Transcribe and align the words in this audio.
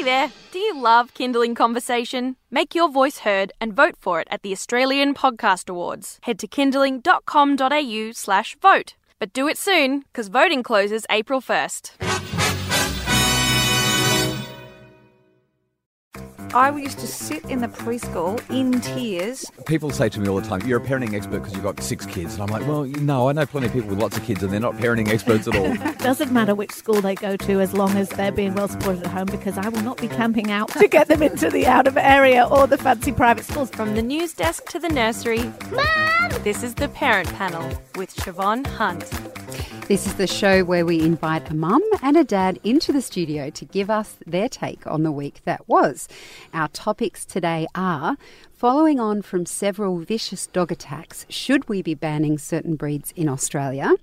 Hey 0.00 0.04
there! 0.04 0.32
Do 0.50 0.58
you 0.58 0.80
love 0.80 1.12
kindling 1.12 1.54
conversation? 1.54 2.36
Make 2.50 2.74
your 2.74 2.88
voice 2.88 3.18
heard 3.18 3.52
and 3.60 3.74
vote 3.76 3.96
for 4.00 4.18
it 4.18 4.28
at 4.30 4.40
the 4.40 4.50
Australian 4.50 5.12
Podcast 5.12 5.68
Awards. 5.68 6.18
Head 6.22 6.38
to 6.38 6.46
kindling.com.au 6.46 8.12
slash 8.14 8.56
vote. 8.62 8.94
But 9.18 9.34
do 9.34 9.46
it 9.46 9.58
soon, 9.58 10.04
because 10.10 10.28
voting 10.28 10.62
closes 10.62 11.04
April 11.10 11.42
1st. 11.42 12.19
I 16.54 16.76
used 16.76 16.98
to 16.98 17.06
sit 17.06 17.44
in 17.44 17.60
the 17.60 17.68
preschool 17.68 18.40
in 18.50 18.80
tears. 18.80 19.50
People 19.66 19.90
say 19.90 20.08
to 20.08 20.20
me 20.20 20.28
all 20.28 20.40
the 20.40 20.48
time, 20.48 20.60
"You're 20.66 20.80
a 20.80 20.84
parenting 20.84 21.14
expert 21.14 21.38
because 21.38 21.54
you've 21.54 21.62
got 21.62 21.80
six 21.80 22.04
kids," 22.06 22.34
and 22.34 22.42
I'm 22.42 22.48
like, 22.48 22.66
"Well, 22.66 22.84
no, 22.84 23.28
I 23.28 23.32
know 23.32 23.46
plenty 23.46 23.66
of 23.68 23.72
people 23.72 23.90
with 23.90 24.00
lots 24.00 24.16
of 24.16 24.24
kids, 24.24 24.42
and 24.42 24.52
they're 24.52 24.58
not 24.58 24.74
parenting 24.76 25.08
experts 25.08 25.46
at 25.46 25.54
all." 25.56 25.74
Doesn't 25.98 26.32
matter 26.32 26.54
which 26.54 26.72
school 26.72 27.00
they 27.00 27.14
go 27.14 27.36
to 27.36 27.60
as 27.60 27.72
long 27.72 27.96
as 27.96 28.08
they're 28.08 28.32
being 28.32 28.54
well 28.54 28.68
supported 28.68 29.04
at 29.04 29.10
home 29.10 29.26
because 29.26 29.58
I 29.58 29.68
will 29.68 29.82
not 29.82 29.98
be 29.98 30.08
camping 30.08 30.50
out 30.50 30.68
to 30.70 30.88
get 30.88 31.06
them 31.08 31.22
into 31.22 31.50
the 31.50 31.66
out 31.66 31.86
of 31.86 31.96
area 31.96 32.44
or 32.44 32.66
the 32.66 32.78
fancy 32.78 33.12
private 33.12 33.44
schools. 33.44 33.70
From 33.70 33.94
the 33.94 34.02
news 34.02 34.32
desk 34.32 34.68
to 34.70 34.78
the 34.80 34.88
nursery, 34.88 35.52
Mom! 35.70 36.42
This 36.42 36.62
is 36.62 36.74
the 36.74 36.88
Parent 36.88 37.32
Panel 37.34 37.70
with 37.96 38.14
Siobhan 38.16 38.66
Hunt. 38.66 39.04
This 39.90 40.06
is 40.06 40.14
the 40.14 40.28
show 40.28 40.62
where 40.62 40.86
we 40.86 41.00
invite 41.00 41.50
a 41.50 41.54
mum 41.56 41.82
and 42.00 42.16
a 42.16 42.22
dad 42.22 42.60
into 42.62 42.92
the 42.92 43.02
studio 43.02 43.50
to 43.50 43.64
give 43.64 43.90
us 43.90 44.18
their 44.24 44.48
take 44.48 44.86
on 44.86 45.02
the 45.02 45.10
week 45.10 45.40
that 45.46 45.66
was. 45.66 46.06
Our 46.54 46.68
topics 46.68 47.24
today 47.24 47.66
are 47.74 48.16
following 48.52 49.00
on 49.00 49.20
from 49.20 49.46
several 49.46 49.98
vicious 49.98 50.46
dog 50.46 50.70
attacks, 50.70 51.26
should 51.28 51.68
we 51.68 51.82
be 51.82 51.94
banning 51.94 52.38
certain 52.38 52.76
breeds 52.76 53.12
in 53.16 53.28
Australia? 53.28 53.94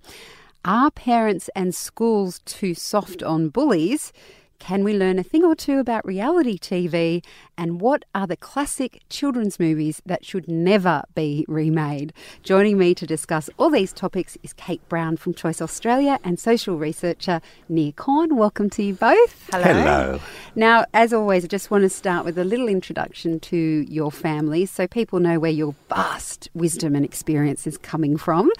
Are 0.65 0.91
parents 0.91 1.49
and 1.55 1.73
schools 1.73 2.39
too 2.39 2.73
soft 2.73 3.23
on 3.23 3.47
bullies? 3.47 4.11
Can 4.59 4.83
we 4.83 4.93
learn 4.93 5.17
a 5.17 5.23
thing 5.23 5.45
or 5.45 5.55
two 5.55 5.79
about 5.79 6.05
reality 6.05 6.57
TV? 6.57 7.23
And 7.57 7.79
what 7.79 8.03
are 8.13 8.27
the 8.27 8.35
classic 8.35 9.01
children's 9.09 9.59
movies 9.59 10.01
that 10.05 10.25
should 10.25 10.47
never 10.47 11.03
be 11.15 11.45
remade? 11.47 12.11
Joining 12.43 12.77
me 12.77 12.93
to 12.95 13.07
discuss 13.07 13.49
all 13.57 13.69
these 13.69 13.93
topics 13.93 14.37
is 14.43 14.53
Kate 14.53 14.81
Brown 14.89 15.15
from 15.15 15.33
Choice 15.33 15.61
Australia 15.61 16.19
and 16.23 16.39
social 16.39 16.77
researcher 16.77 17.39
Nia 17.69 17.93
Corn. 17.93 18.35
Welcome 18.35 18.69
to 18.71 18.83
you 18.83 18.93
both. 18.93 19.49
Hello. 19.51 19.63
Hello. 19.63 20.19
Now, 20.55 20.85
as 20.93 21.13
always, 21.13 21.45
I 21.45 21.47
just 21.47 21.71
want 21.71 21.83
to 21.83 21.89
start 21.89 22.25
with 22.25 22.37
a 22.37 22.43
little 22.43 22.67
introduction 22.67 23.39
to 23.41 23.57
your 23.57 24.11
family 24.11 24.65
so 24.65 24.87
people 24.87 25.19
know 25.19 25.39
where 25.39 25.51
your 25.51 25.75
vast 25.87 26.49
wisdom 26.53 26.95
and 26.95 27.05
experience 27.05 27.67
is 27.67 27.77
coming 27.77 28.17
from. 28.17 28.51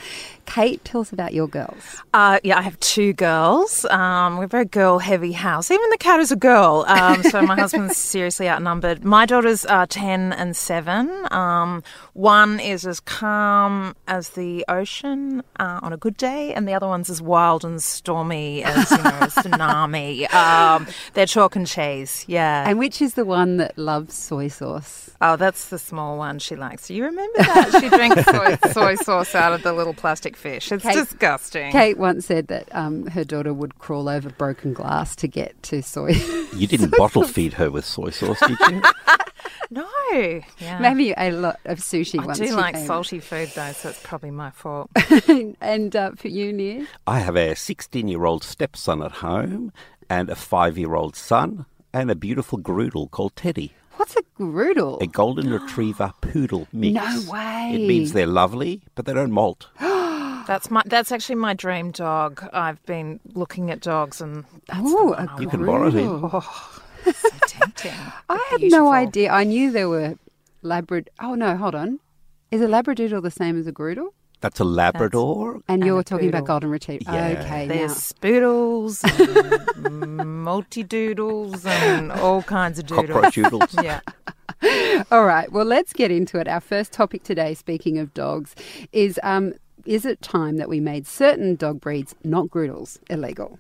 Kate, 0.46 0.84
tell 0.86 1.02
us 1.02 1.12
about 1.12 1.34
your 1.34 1.48
girls. 1.48 2.02
Uh, 2.14 2.40
yeah, 2.44 2.58
I 2.58 2.62
have 2.62 2.80
two 2.80 3.14
girls. 3.14 3.84
Um, 3.86 4.38
we're 4.38 4.46
a 4.46 4.48
very 4.48 4.66
girl 4.66 5.00
heavy 5.00 5.34
house. 5.34 5.70
Even 5.70 5.87
the 5.92 5.98
cat 5.98 6.20
is 6.20 6.32
a 6.32 6.36
girl. 6.36 6.86
Um, 6.88 7.24
so 7.24 7.42
my 7.42 7.56
husband's 7.56 7.98
seriously 8.16 8.50
outnumbered. 8.50 9.04
My 9.04 9.26
daughters 9.26 9.66
are 9.66 9.86
10 9.86 10.34
and 10.34 10.56
7. 10.56 11.32
Um, 11.32 11.84
one 12.14 12.60
is 12.60 12.86
as 12.86 13.00
calm 13.00 13.96
as 14.08 14.30
the 14.30 14.66
ocean 14.68 15.44
uh, 15.60 15.80
on 15.82 15.94
a 15.94 15.98
good 15.98 16.18
day, 16.18 16.54
and 16.54 16.68
the 16.68 16.74
other 16.74 16.88
one's 16.88 17.10
as 17.10 17.22
wild 17.22 17.64
and 17.64 17.82
stormy 17.82 18.64
as 18.64 18.92
you 18.92 18.98
know, 18.98 19.04
a 19.04 19.28
tsunami. 19.28 20.34
Um, 20.34 20.88
they're 21.14 21.26
chalk 21.26 21.56
and 21.56 21.68
cheese, 21.68 22.26
yeah. 22.28 22.68
And 22.68 22.80
which 22.80 23.02
is 23.02 23.14
the 23.16 23.26
one 23.26 23.58
that 23.58 23.78
loves 23.78 24.14
soy 24.14 24.48
sauce? 24.48 25.07
Oh, 25.20 25.36
that's 25.36 25.70
the 25.70 25.80
small 25.80 26.18
one 26.18 26.38
she 26.40 26.56
likes. 26.56 26.88
Do 26.88 26.94
you 26.94 27.04
remember 27.06 27.38
that? 27.40 27.80
She 27.82 27.90
drinks 27.90 28.24
soy, 28.26 28.56
soy 28.72 28.96
sauce 28.96 29.34
out 29.34 29.54
of 29.54 29.64
the 29.64 29.74
little 29.74 29.94
plastic 29.94 30.38
fish. 30.38 30.72
It's 30.72 30.84
Kate, 30.84 30.94
disgusting. 30.96 31.72
Kate 31.72 31.98
once 31.98 32.28
said 32.28 32.48
that 32.48 32.68
um, 32.76 33.08
her 33.08 33.24
daughter 33.24 33.54
would 33.54 33.80
crawl 33.80 34.10
over 34.10 34.30
broken 34.30 34.74
glass 34.74 35.16
to 35.18 35.28
get 35.28 35.62
to 35.64 35.82
soy. 35.82 36.14
You 36.54 36.66
didn't 36.66 36.96
bottle 36.98 37.24
feed 37.24 37.54
her 37.54 37.70
with 37.70 37.86
soy 37.86 38.10
sauce, 38.10 38.40
did 38.40 38.58
you? 38.70 38.82
no. 39.70 39.88
Yeah. 40.60 40.80
Maybe 40.80 41.06
you 41.06 41.14
ate 41.18 41.34
a 41.34 41.38
lot 41.38 41.60
of 41.66 41.80
sushi 41.80 42.20
I 42.20 42.26
once. 42.26 42.40
do 42.40 42.48
like 42.56 42.74
came. 42.76 42.88
salty 42.88 43.20
food 43.20 43.52
though, 43.54 43.74
so 43.74 43.90
it's 43.90 44.02
probably 44.02 44.32
my 44.32 44.50
fault. 44.52 44.90
and 45.62 45.96
uh, 45.96 46.12
for 46.16 46.30
you, 46.30 46.52
Nia? 46.54 46.88
I 47.06 47.20
have 47.20 47.36
a 47.36 47.56
16 47.56 48.08
year 48.08 48.26
old 48.26 48.44
stepson 48.44 49.04
at 49.04 49.12
home 49.14 49.72
and 50.10 50.30
a 50.30 50.36
five 50.36 50.78
year 50.78 50.96
old 50.96 51.16
son 51.16 51.66
and 51.94 52.10
a 52.10 52.16
beautiful 52.16 52.58
groodle 52.58 53.08
called 53.08 53.36
Teddy. 53.36 53.74
What's 53.98 54.16
a 54.16 54.22
groodle? 54.36 54.98
A 55.02 55.08
golden 55.08 55.52
retriever 55.52 56.14
poodle 56.22 56.68
mix. 56.74 56.94
No 56.94 57.32
way. 57.32 57.72
It 57.76 57.88
means 57.88 58.14
they're 58.14 58.26
lovely, 58.28 58.82
but 58.96 59.06
they 59.06 59.14
don't 59.14 59.32
molt. 59.32 59.68
That's 59.80 60.72
my. 60.72 60.82
That's 60.86 61.12
actually 61.12 61.36
my 61.36 61.54
dream 61.54 61.92
dog. 61.92 62.48
I've 62.54 62.82
been 62.86 63.20
looking 63.34 63.70
at 63.70 63.82
dogs, 63.82 64.22
and 64.22 64.46
that's 64.68 64.82
the 64.82 64.98
Oh, 64.98 65.06
one 65.12 65.28
a 65.28 65.32
I 65.34 65.40
You 65.42 65.50
can 65.50 65.66
borrow 65.66 65.92
him. 65.92 66.30
Oh, 66.32 66.80
so 67.14 67.30
tempting. 67.48 67.92
I 68.30 68.48
had 68.52 68.62
Beautiful. 68.62 68.86
no 68.86 68.92
idea. 68.94 69.30
I 69.32 69.44
knew 69.44 69.72
there 69.72 69.90
were 69.90 70.18
Labrador. 70.62 71.12
Oh 71.20 71.36
no, 71.36 71.58
hold 71.58 71.76
on. 71.76 72.00
Is 72.50 72.62
a 72.62 72.66
Labradoodle 72.68 73.22
the 73.24 73.30
same 73.32 73.60
as 73.60 73.68
a 73.68 73.74
groodle? 73.74 74.14
That's 74.42 74.60
a 74.60 74.64
Labrador. 74.64 75.62
And, 75.68 75.84
you're 75.84 76.00
a 76.00 76.04
talking 76.04 76.30
about 76.30 76.46
golden 76.46 76.70
retriever. 76.70 77.04
Yeah. 77.12 77.44
Okay, 77.44 77.68
There's 77.68 77.96
spoodles, 77.96 79.04
and 79.84 80.44
multi 80.44 80.84
doodles, 80.84 81.66
and 81.66 82.12
all 82.12 82.44
kinds 82.44 82.78
of 82.80 82.86
doodles. 82.86 83.08
Cockroach 83.08 83.38
oodles. 83.38 83.76
Yeah. 83.84 84.02
All 85.12 85.26
right. 85.26 85.52
Well, 85.52 85.66
let's 85.66 85.94
get 85.94 86.10
into 86.10 86.40
it. 86.40 86.48
Our 86.48 86.60
first 86.60 86.92
topic 86.92 87.24
today, 87.24 87.54
speaking 87.54 87.98
of 88.00 88.14
dogs, 88.14 88.56
is 88.92 89.20
um, 89.24 89.54
is 89.86 90.06
it 90.06 90.22
time 90.22 90.58
that 90.58 90.68
we 90.68 90.80
made 90.80 91.08
certain 91.08 91.56
dog 91.56 91.80
breeds, 91.80 92.16
not 92.24 92.50
groodles, 92.50 93.00
illegal? 93.10 93.60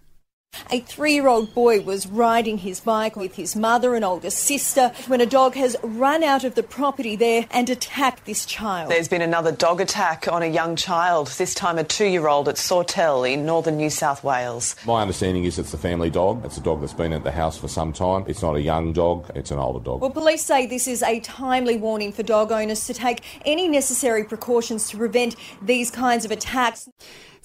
A 0.69 0.81
three 0.81 1.13
year 1.13 1.28
old 1.28 1.53
boy 1.53 1.81
was 1.81 2.08
riding 2.08 2.58
his 2.58 2.81
bike 2.81 3.16
with 3.16 3.35
his 3.35 3.56
mother 3.56 3.96
and 3.96 4.03
older 4.03 4.30
sister 4.30 4.91
when 5.08 5.22
a 5.22 5.25
dog 5.25 5.56
has 5.56 5.78
run 5.81 6.24
out 6.24 6.44
of 6.44 6.56
the 6.56 6.63
property 6.63 7.16
there 7.16 7.47
and 7.52 7.69
attacked 7.69 8.25
this 8.25 8.46
child. 8.46 8.91
There's 8.91 9.08
been 9.08 9.22
another 9.22 9.53
dog 9.53 9.80
attack 9.80 10.28
on 10.28 10.44
a 10.44 10.47
young 10.47 10.75
child, 10.75 11.28
this 11.38 11.53
time 11.53 11.78
a 11.78 11.85
two 11.85 12.08
year 12.08 12.28
old 12.28 12.50
at 12.50 12.58
Sawtell 12.58 13.24
in 13.24 13.46
northern 13.46 13.78
New 13.78 13.90
South 13.90 14.25
Wales. 14.25 14.75
My 14.85 15.02
understanding 15.02 15.46
is 15.46 15.58
it's 15.58 15.72
the 15.72 15.78
family 15.78 16.09
dog. 16.09 16.44
It's 16.44 16.58
a 16.58 16.62
dog 16.62 16.81
that's 16.81 16.94
been 16.94 17.14
at 17.14 17.24
the 17.24 17.31
house 17.31 17.58
for 17.58 17.69
some 17.69 17.94
time. 17.94 18.25
It's 18.28 18.41
not 18.41 18.58
a 18.58 18.62
young 18.62 18.91
dog, 18.91 19.31
it's 19.35 19.52
an 19.52 19.59
older 19.59 19.84
dog. 19.84 20.02
Well, 20.02 20.09
police 20.09 20.44
say 20.44 20.66
this 20.66 20.88
is 20.88 21.02
a 21.02 21.22
timely 21.22 21.78
warning 21.78 22.12
for 22.12 22.24
dog 22.24 22.52
owners 22.52 22.85
to 22.88 22.94
take 22.94 23.22
any 23.46 23.69
necessary 23.69 24.25
precautions 24.25 24.90
to 24.90 24.97
prevent 24.97 25.38
these 25.62 25.91
kinds 25.91 26.25
of 26.25 26.31
attacks. 26.31 26.90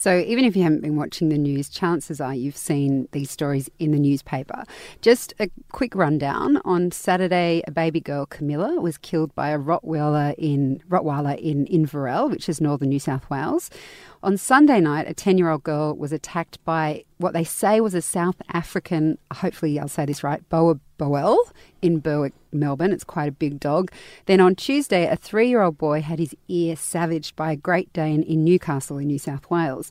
So, 0.03 0.19
even 0.19 0.45
if 0.45 0.57
you 0.57 0.65
haven't 0.65 0.81
been 0.81 0.97
watching 0.97 1.29
the 1.29 1.39
news, 1.39 1.69
chances 1.69 2.21
are 2.21 2.35
you've 2.35 2.57
seen 2.57 3.07
these 3.13 3.31
stories 3.31 3.71
in 3.79 3.93
the 3.93 4.01
newspaper. 4.01 4.65
Just 5.01 5.33
a 5.39 5.49
quick 5.71 5.95
rundown. 5.95 6.57
On 6.65 6.91
Saturday, 6.91 7.63
a 7.69 7.71
baby 7.71 8.01
girl, 8.01 8.27
Camilla, 8.27 8.81
was 8.81 8.99
killed 8.99 9.33
by 9.37 9.51
a 9.51 9.61
Rottweiler 9.61 10.35
in 10.37 10.83
Rottweiler 10.89 11.39
in 11.39 11.67
Inverell, 11.67 12.29
which 12.29 12.49
is 12.49 12.61
northern 12.61 12.89
New 12.89 12.99
South 12.99 13.31
Wales. 13.31 13.71
On 14.25 14.37
Sunday 14.37 14.81
night, 14.81 15.09
a 15.09 15.15
10 15.15 15.37
year 15.37 15.51
old 15.51 15.65
girl 15.65 15.97
was 15.97 16.13
attacked 16.13 16.65
by 16.65 17.05
what 17.19 17.33
they 17.33 17.43
say 17.43 17.81
was 17.81 17.93
a 17.93 18.01
South 18.01 18.37
African, 18.53 19.19
hopefully 19.33 19.81
I'll 19.81 19.89
say 19.89 20.07
this 20.07 20.23
right, 20.23 20.49
Boa 20.49 20.79
Boel 20.97 21.39
in 21.81 21.99
Berwick, 21.99 22.33
Melbourne. 22.53 22.93
It's 22.93 23.03
quite 23.03 23.29
a 23.29 23.33
big 23.33 23.59
dog. 23.59 23.91
Then 24.27 24.41
on 24.41 24.55
Tuesday, 24.55 25.09
a 25.09 25.17
three 25.17 25.49
year 25.49 25.61
old 25.61 25.77
boy 25.77 26.03
had 26.03 26.21
his 26.21 26.37
ear 26.47 26.77
savaged 26.77 27.35
by 27.35 27.51
a 27.51 27.57
Great 27.57 27.93
Dane 27.93 28.23
in 28.23 28.45
Newcastle, 28.45 28.99
in 28.99 29.09
New 29.09 29.19
South 29.19 29.51
Wales. 29.51 29.91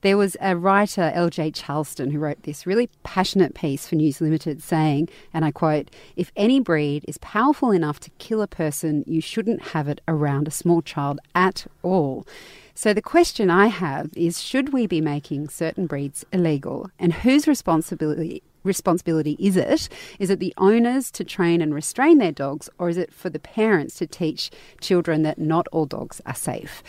There 0.00 0.16
was 0.16 0.36
a 0.40 0.56
writer, 0.56 1.12
LJ 1.14 1.54
Charleston, 1.54 2.10
who 2.10 2.18
wrote 2.18 2.42
this 2.42 2.66
really 2.66 2.88
passionate 3.04 3.54
piece 3.54 3.86
for 3.86 3.94
News 3.94 4.20
Limited 4.20 4.60
saying, 4.60 5.08
and 5.32 5.44
I 5.44 5.52
quote, 5.52 5.90
If 6.16 6.32
any 6.34 6.58
breed 6.58 7.04
is 7.06 7.18
powerful 7.18 7.70
enough 7.70 8.00
to 8.00 8.10
kill 8.18 8.42
a 8.42 8.48
person, 8.48 9.04
you 9.06 9.20
shouldn't 9.20 9.68
have 9.68 9.86
it 9.86 10.00
around 10.08 10.48
a 10.48 10.52
small 10.52 10.82
child 10.82 11.20
at 11.36 11.66
all. 11.82 12.26
So 12.78 12.94
the 12.94 13.02
question 13.02 13.50
I 13.50 13.66
have 13.66 14.10
is 14.14 14.40
should 14.40 14.72
we 14.72 14.86
be 14.86 15.00
making 15.00 15.48
certain 15.48 15.88
breeds 15.88 16.24
illegal 16.32 16.92
and 16.96 17.12
whose 17.12 17.48
responsibility 17.48 18.40
responsibility 18.62 19.36
is 19.40 19.56
it? 19.56 19.88
Is 20.20 20.30
it 20.30 20.38
the 20.38 20.54
owners 20.58 21.10
to 21.10 21.24
train 21.24 21.60
and 21.60 21.74
restrain 21.74 22.18
their 22.18 22.30
dogs 22.30 22.70
or 22.78 22.88
is 22.88 22.96
it 22.96 23.12
for 23.12 23.30
the 23.30 23.40
parents 23.40 23.96
to 23.96 24.06
teach 24.06 24.52
children 24.80 25.24
that 25.24 25.40
not 25.40 25.66
all 25.72 25.86
dogs 25.86 26.20
are 26.24 26.36
safe? 26.36 26.84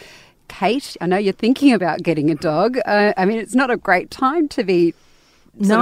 Kate, 0.48 0.96
I 1.02 1.08
know 1.08 1.18
you're 1.18 1.34
thinking 1.34 1.74
about 1.74 2.04
getting 2.04 2.30
a 2.30 2.36
dog. 2.36 2.78
Uh, 2.86 3.14
I 3.18 3.26
mean, 3.26 3.40
it's 3.40 3.56
not 3.56 3.72
a 3.72 3.78
great 3.78 4.12
time 4.12 4.48
to 4.50 4.64
be 4.64 4.94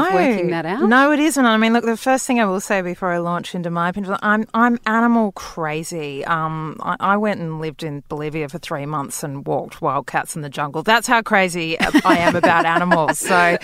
of 0.07 0.13
working 0.13 0.49
that 0.51 0.65
out. 0.65 0.83
No, 0.83 1.11
it 1.11 1.19
isn't. 1.19 1.45
I 1.45 1.57
mean, 1.57 1.73
look, 1.73 1.85
the 1.85 1.97
first 1.97 2.25
thing 2.25 2.39
I 2.39 2.45
will 2.45 2.59
say 2.59 2.81
before 2.81 3.11
I 3.11 3.17
launch 3.17 3.55
into 3.55 3.69
my 3.69 3.89
opinion, 3.89 4.17
I'm 4.21 4.47
I'm 4.53 4.79
animal 4.85 5.31
crazy. 5.33 6.25
Um, 6.25 6.77
I, 6.81 6.95
I 6.99 7.17
went 7.17 7.39
and 7.39 7.59
lived 7.59 7.83
in 7.83 8.03
Bolivia 8.09 8.49
for 8.49 8.57
three 8.59 8.85
months 8.85 9.23
and 9.23 9.45
walked 9.45 9.81
wildcats 9.81 10.35
in 10.35 10.41
the 10.41 10.49
jungle. 10.49 10.83
That's 10.83 11.07
how 11.07 11.21
crazy 11.21 11.79
I 11.79 12.17
am 12.17 12.35
about 12.35 12.65
animals. 12.77 13.19
So 13.19 13.35
uh, 13.35 13.57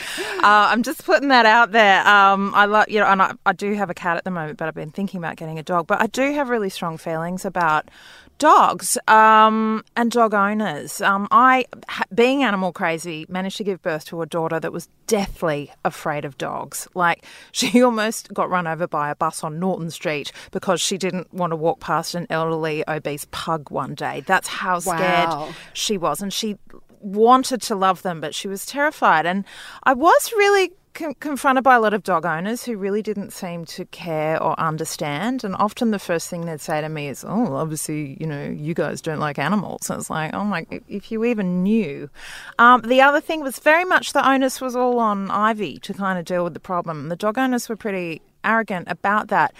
I'm 0.43 0.83
just 0.83 1.05
putting 1.05 1.29
that 1.29 1.45
out 1.45 1.71
there. 1.71 2.05
Um, 2.07 2.53
I 2.55 2.65
love, 2.65 2.89
you 2.89 2.99
know, 2.99 3.05
and 3.05 3.21
I, 3.21 3.33
I 3.45 3.53
do 3.53 3.73
have 3.73 3.89
a 3.89 3.93
cat 3.93 4.17
at 4.17 4.23
the 4.23 4.31
moment, 4.31 4.57
but 4.57 4.67
I've 4.67 4.75
been 4.75 4.91
thinking 4.91 5.19
about 5.19 5.35
getting 5.35 5.59
a 5.59 5.63
dog. 5.63 5.87
But 5.87 6.01
I 6.01 6.07
do 6.07 6.33
have 6.33 6.49
really 6.49 6.69
strong 6.69 6.97
feelings 6.97 7.45
about 7.45 7.89
Dogs 8.39 8.97
um, 9.07 9.83
and 9.95 10.11
dog 10.11 10.33
owners. 10.33 11.01
Um, 11.01 11.27
I, 11.31 11.65
being 12.13 12.43
animal 12.43 12.73
crazy, 12.73 13.25
managed 13.29 13.57
to 13.57 13.63
give 13.63 13.81
birth 13.81 14.05
to 14.05 14.21
a 14.21 14.25
daughter 14.25 14.59
that 14.59 14.73
was 14.73 14.89
deathly 15.07 15.71
afraid 15.93 16.25
of 16.25 16.37
dogs. 16.37 16.87
Like, 16.95 17.23
she 17.51 17.81
almost 17.83 18.33
got 18.33 18.49
run 18.49 18.67
over 18.67 18.87
by 18.87 19.09
a 19.11 19.15
bus 19.15 19.43
on 19.43 19.59
Norton 19.59 19.91
Street 19.91 20.31
because 20.51 20.81
she 20.81 20.97
didn't 20.97 21.33
want 21.33 21.51
to 21.51 21.55
walk 21.55 21.79
past 21.79 22.15
an 22.15 22.27
elderly, 22.29 22.83
obese 22.87 23.27
pug 23.31 23.69
one 23.71 23.93
day. 23.95 24.23
That's 24.25 24.47
how 24.47 24.79
scared 24.79 25.29
Wow. 25.29 25.53
she 25.73 25.97
was. 25.97 26.21
And 26.21 26.33
she 26.33 26.57
wanted 26.99 27.61
to 27.63 27.75
love 27.75 28.01
them, 28.01 28.21
but 28.21 28.33
she 28.33 28.47
was 28.47 28.65
terrified. 28.65 29.25
And 29.25 29.45
I 29.83 29.93
was 29.93 30.31
really 30.37 30.71
con- 30.93 31.15
confronted 31.15 31.63
by 31.63 31.75
a 31.75 31.79
lot 31.79 31.93
of 31.93 32.03
dog 32.03 32.25
owners 32.25 32.63
who 32.63 32.77
really 32.77 33.01
didn't 33.01 33.31
seem 33.31 33.65
to 33.65 33.85
care 33.85 34.41
or 34.41 34.59
understand. 34.59 35.43
And 35.43 35.55
often 35.55 35.91
the 35.91 35.99
first 35.99 36.29
thing 36.29 36.45
they'd 36.45 36.61
say 36.61 36.81
to 36.81 36.89
me 36.89 37.07
is, 37.07 37.23
"Oh, 37.27 37.55
obviously, 37.55 38.17
you 38.19 38.27
know, 38.27 38.43
you 38.43 38.73
guys 38.73 39.01
don't 39.01 39.19
like 39.19 39.39
animals." 39.39 39.89
And 39.89 39.99
it's 39.99 40.09
like, 40.09 40.33
"Oh 40.33 40.43
my, 40.43 40.65
if 40.87 41.11
you 41.11 41.23
even 41.25 41.63
knew." 41.63 42.09
Um, 42.59 42.81
the 42.81 43.01
other 43.01 43.21
thing 43.21 43.41
was 43.41 43.59
very 43.59 43.85
much 43.85 44.13
the 44.13 44.27
onus 44.27 44.61
was 44.61 44.75
all 44.75 44.99
on 44.99 45.29
Ivy 45.31 45.79
to 45.79 45.93
kind 45.93 46.19
of 46.19 46.25
deal 46.25 46.43
with 46.43 46.53
the 46.53 46.59
problem. 46.59 47.09
The 47.09 47.15
dog 47.15 47.37
owners 47.37 47.69
were 47.69 47.75
pretty 47.75 48.21
arrogant 48.43 48.87
about 48.89 49.29
that 49.29 49.53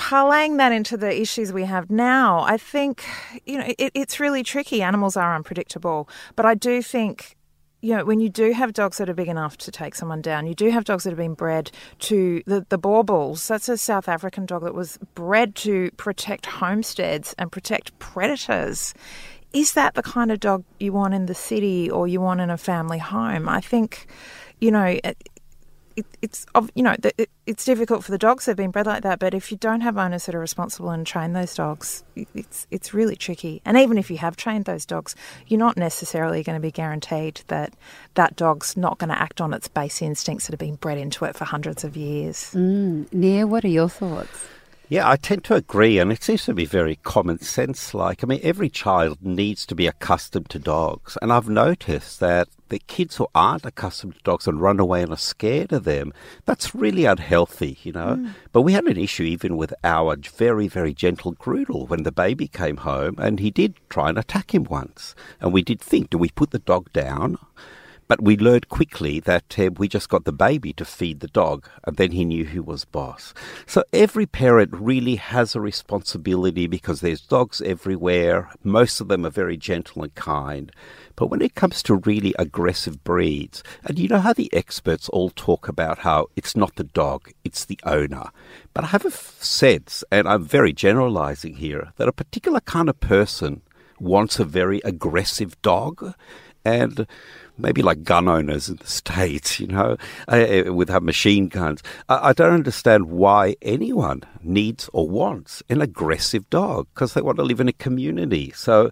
parlaying 0.00 0.56
that 0.56 0.72
into 0.72 0.96
the 0.96 1.20
issues 1.20 1.52
we 1.52 1.64
have 1.64 1.90
now, 1.90 2.40
I 2.40 2.56
think, 2.56 3.04
you 3.44 3.58
know, 3.58 3.66
it, 3.78 3.92
it's 3.94 4.18
really 4.18 4.42
tricky. 4.42 4.80
Animals 4.80 5.14
are 5.14 5.36
unpredictable. 5.36 6.08
But 6.36 6.46
I 6.46 6.54
do 6.54 6.80
think, 6.80 7.36
you 7.82 7.96
know, 7.96 8.04
when 8.04 8.20
you 8.20 8.28
do 8.28 8.52
have 8.52 8.72
dogs 8.72 8.98
that 8.98 9.08
are 9.08 9.14
big 9.14 9.28
enough 9.28 9.56
to 9.58 9.70
take 9.70 9.94
someone 9.94 10.20
down, 10.20 10.46
you 10.46 10.54
do 10.54 10.70
have 10.70 10.84
dogs 10.84 11.04
that 11.04 11.10
have 11.10 11.18
been 11.18 11.34
bred 11.34 11.70
to 12.00 12.42
the, 12.46 12.66
the 12.68 12.78
Boerboels. 12.78 13.46
That's 13.46 13.68
a 13.68 13.78
South 13.78 14.08
African 14.08 14.44
dog 14.44 14.64
that 14.64 14.74
was 14.74 14.98
bred 15.14 15.54
to 15.56 15.90
protect 15.92 16.46
homesteads 16.46 17.34
and 17.38 17.50
protect 17.50 17.98
predators. 17.98 18.92
Is 19.52 19.72
that 19.72 19.94
the 19.94 20.02
kind 20.02 20.30
of 20.30 20.40
dog 20.40 20.64
you 20.78 20.92
want 20.92 21.14
in 21.14 21.26
the 21.26 21.34
city 21.34 21.90
or 21.90 22.06
you 22.06 22.20
want 22.20 22.40
in 22.40 22.50
a 22.50 22.58
family 22.58 22.98
home? 22.98 23.48
I 23.48 23.60
think, 23.60 24.06
you 24.60 24.70
know, 24.70 25.00
it, 25.96 26.04
it, 26.04 26.06
it's 26.22 26.46
of 26.54 26.70
you 26.74 26.82
know 26.82 26.94
th- 26.96 27.14
it, 27.18 27.30
it's 27.46 27.64
difficult 27.64 28.04
for 28.04 28.10
the 28.10 28.18
dogs 28.18 28.44
that 28.44 28.52
have 28.52 28.56
been 28.56 28.70
bred 28.70 28.86
like 28.86 29.02
that. 29.02 29.18
But 29.18 29.34
if 29.34 29.50
you 29.50 29.56
don't 29.58 29.80
have 29.80 29.98
owners 29.98 30.26
that 30.26 30.34
are 30.34 30.40
responsible 30.40 30.90
and 30.90 31.06
train 31.06 31.32
those 31.32 31.54
dogs, 31.54 32.04
it- 32.16 32.28
it's 32.34 32.66
it's 32.70 32.94
really 32.94 33.16
tricky. 33.16 33.62
And 33.64 33.76
even 33.76 33.98
if 33.98 34.10
you 34.10 34.18
have 34.18 34.36
trained 34.36 34.64
those 34.64 34.86
dogs, 34.86 35.14
you're 35.46 35.58
not 35.58 35.76
necessarily 35.76 36.42
going 36.42 36.56
to 36.56 36.60
be 36.60 36.70
guaranteed 36.70 37.42
that 37.48 37.74
that 38.14 38.36
dog's 38.36 38.76
not 38.76 38.98
going 38.98 39.10
to 39.10 39.20
act 39.20 39.40
on 39.40 39.52
its 39.54 39.68
base 39.68 40.02
instincts 40.02 40.46
that 40.46 40.52
have 40.52 40.60
been 40.60 40.76
bred 40.76 40.98
into 40.98 41.24
it 41.24 41.36
for 41.36 41.44
hundreds 41.44 41.84
of 41.84 41.96
years. 41.96 42.52
Mm. 42.54 43.12
Nia, 43.12 43.46
what 43.46 43.64
are 43.64 43.68
your 43.68 43.88
thoughts? 43.88 44.46
Yeah, 44.88 45.08
I 45.08 45.14
tend 45.14 45.44
to 45.44 45.54
agree, 45.54 46.00
and 46.00 46.10
it 46.10 46.20
seems 46.24 46.44
to 46.46 46.52
be 46.52 46.64
very 46.64 46.96
common 46.96 47.38
sense. 47.38 47.94
Like, 47.94 48.24
I 48.24 48.26
mean, 48.26 48.40
every 48.42 48.68
child 48.68 49.18
needs 49.22 49.64
to 49.66 49.76
be 49.76 49.86
accustomed 49.86 50.50
to 50.50 50.58
dogs, 50.58 51.16
and 51.22 51.32
I've 51.32 51.48
noticed 51.48 52.18
that 52.18 52.48
the 52.70 52.78
kids 52.80 53.16
who 53.16 53.26
aren't 53.34 53.66
accustomed 53.66 54.14
to 54.14 54.20
dogs 54.22 54.48
and 54.48 54.60
run 54.60 54.80
away 54.80 55.02
and 55.02 55.12
are 55.12 55.16
scared 55.16 55.72
of 55.72 55.84
them, 55.84 56.12
that's 56.46 56.74
really 56.74 57.04
unhealthy, 57.04 57.78
you 57.82 57.92
know. 57.92 58.16
Mm. 58.16 58.34
But 58.52 58.62
we 58.62 58.72
had 58.72 58.86
an 58.86 58.96
issue 58.96 59.24
even 59.24 59.56
with 59.56 59.74
our 59.84 60.16
very, 60.16 60.66
very 60.66 60.94
gentle 60.94 61.32
Groodle 61.32 61.86
when 61.86 62.04
the 62.04 62.12
baby 62.12 62.48
came 62.48 62.78
home, 62.78 63.16
and 63.18 63.38
he 63.38 63.50
did 63.50 63.74
try 63.90 64.08
and 64.08 64.18
attack 64.18 64.54
him 64.54 64.64
once, 64.64 65.14
and 65.40 65.52
we 65.52 65.62
did 65.62 65.80
think, 65.80 66.10
do 66.10 66.18
we 66.18 66.30
put 66.30 66.50
the 66.50 66.58
dog 66.58 66.92
down? 66.92 67.38
But 68.10 68.22
we 68.22 68.36
learned 68.36 68.68
quickly 68.68 69.20
that 69.20 69.56
uh, 69.56 69.70
we 69.78 69.86
just 69.86 70.08
got 70.08 70.24
the 70.24 70.32
baby 70.32 70.72
to 70.72 70.84
feed 70.84 71.20
the 71.20 71.28
dog, 71.28 71.68
and 71.84 71.96
then 71.96 72.10
he 72.10 72.24
knew 72.24 72.44
who 72.44 72.60
was 72.60 72.84
boss. 72.84 73.32
So 73.66 73.84
every 73.92 74.26
parent 74.26 74.72
really 74.72 75.14
has 75.14 75.54
a 75.54 75.60
responsibility 75.60 76.66
because 76.66 77.02
there's 77.02 77.20
dogs 77.20 77.62
everywhere. 77.62 78.50
Most 78.64 79.00
of 79.00 79.06
them 79.06 79.24
are 79.24 79.30
very 79.30 79.56
gentle 79.56 80.02
and 80.02 80.12
kind. 80.16 80.72
But 81.14 81.28
when 81.28 81.40
it 81.40 81.54
comes 81.54 81.84
to 81.84 81.94
really 81.94 82.34
aggressive 82.36 83.04
breeds, 83.04 83.62
and 83.84 83.96
you 83.96 84.08
know 84.08 84.18
how 84.18 84.32
the 84.32 84.52
experts 84.52 85.08
all 85.10 85.30
talk 85.30 85.68
about 85.68 85.98
how 85.98 86.30
it's 86.34 86.56
not 86.56 86.74
the 86.74 86.82
dog, 86.82 87.30
it's 87.44 87.64
the 87.64 87.78
owner. 87.84 88.30
But 88.74 88.82
I 88.82 88.86
have 88.88 89.06
a 89.06 89.12
sense, 89.12 90.02
and 90.10 90.26
I'm 90.26 90.42
very 90.42 90.72
generalizing 90.72 91.54
here, 91.54 91.92
that 91.96 92.08
a 92.08 92.12
particular 92.12 92.58
kind 92.58 92.88
of 92.88 92.98
person 92.98 93.62
wants 94.00 94.40
a 94.40 94.44
very 94.44 94.80
aggressive 94.84 95.62
dog. 95.62 96.14
And 96.62 97.06
maybe 97.60 97.82
like 97.82 98.02
gun 98.02 98.28
owners 98.28 98.68
in 98.68 98.76
the 98.76 98.86
States, 99.00 99.60
you 99.60 99.66
know, 99.66 99.96
uh, 100.28 100.64
uh, 100.66 100.72
with 100.72 100.88
have 100.88 101.02
machine 101.02 101.48
guns. 101.48 101.82
I, 102.08 102.30
I 102.30 102.32
don't 102.32 102.54
understand 102.54 103.10
why 103.10 103.56
anyone 103.62 104.22
needs 104.42 104.88
or 104.92 105.08
wants 105.08 105.62
an 105.68 105.80
aggressive 105.80 106.48
dog 106.50 106.88
because 106.94 107.14
they 107.14 107.22
want 107.22 107.36
to 107.38 107.44
live 107.44 107.60
in 107.60 107.68
a 107.68 107.72
community. 107.72 108.52
So 108.54 108.90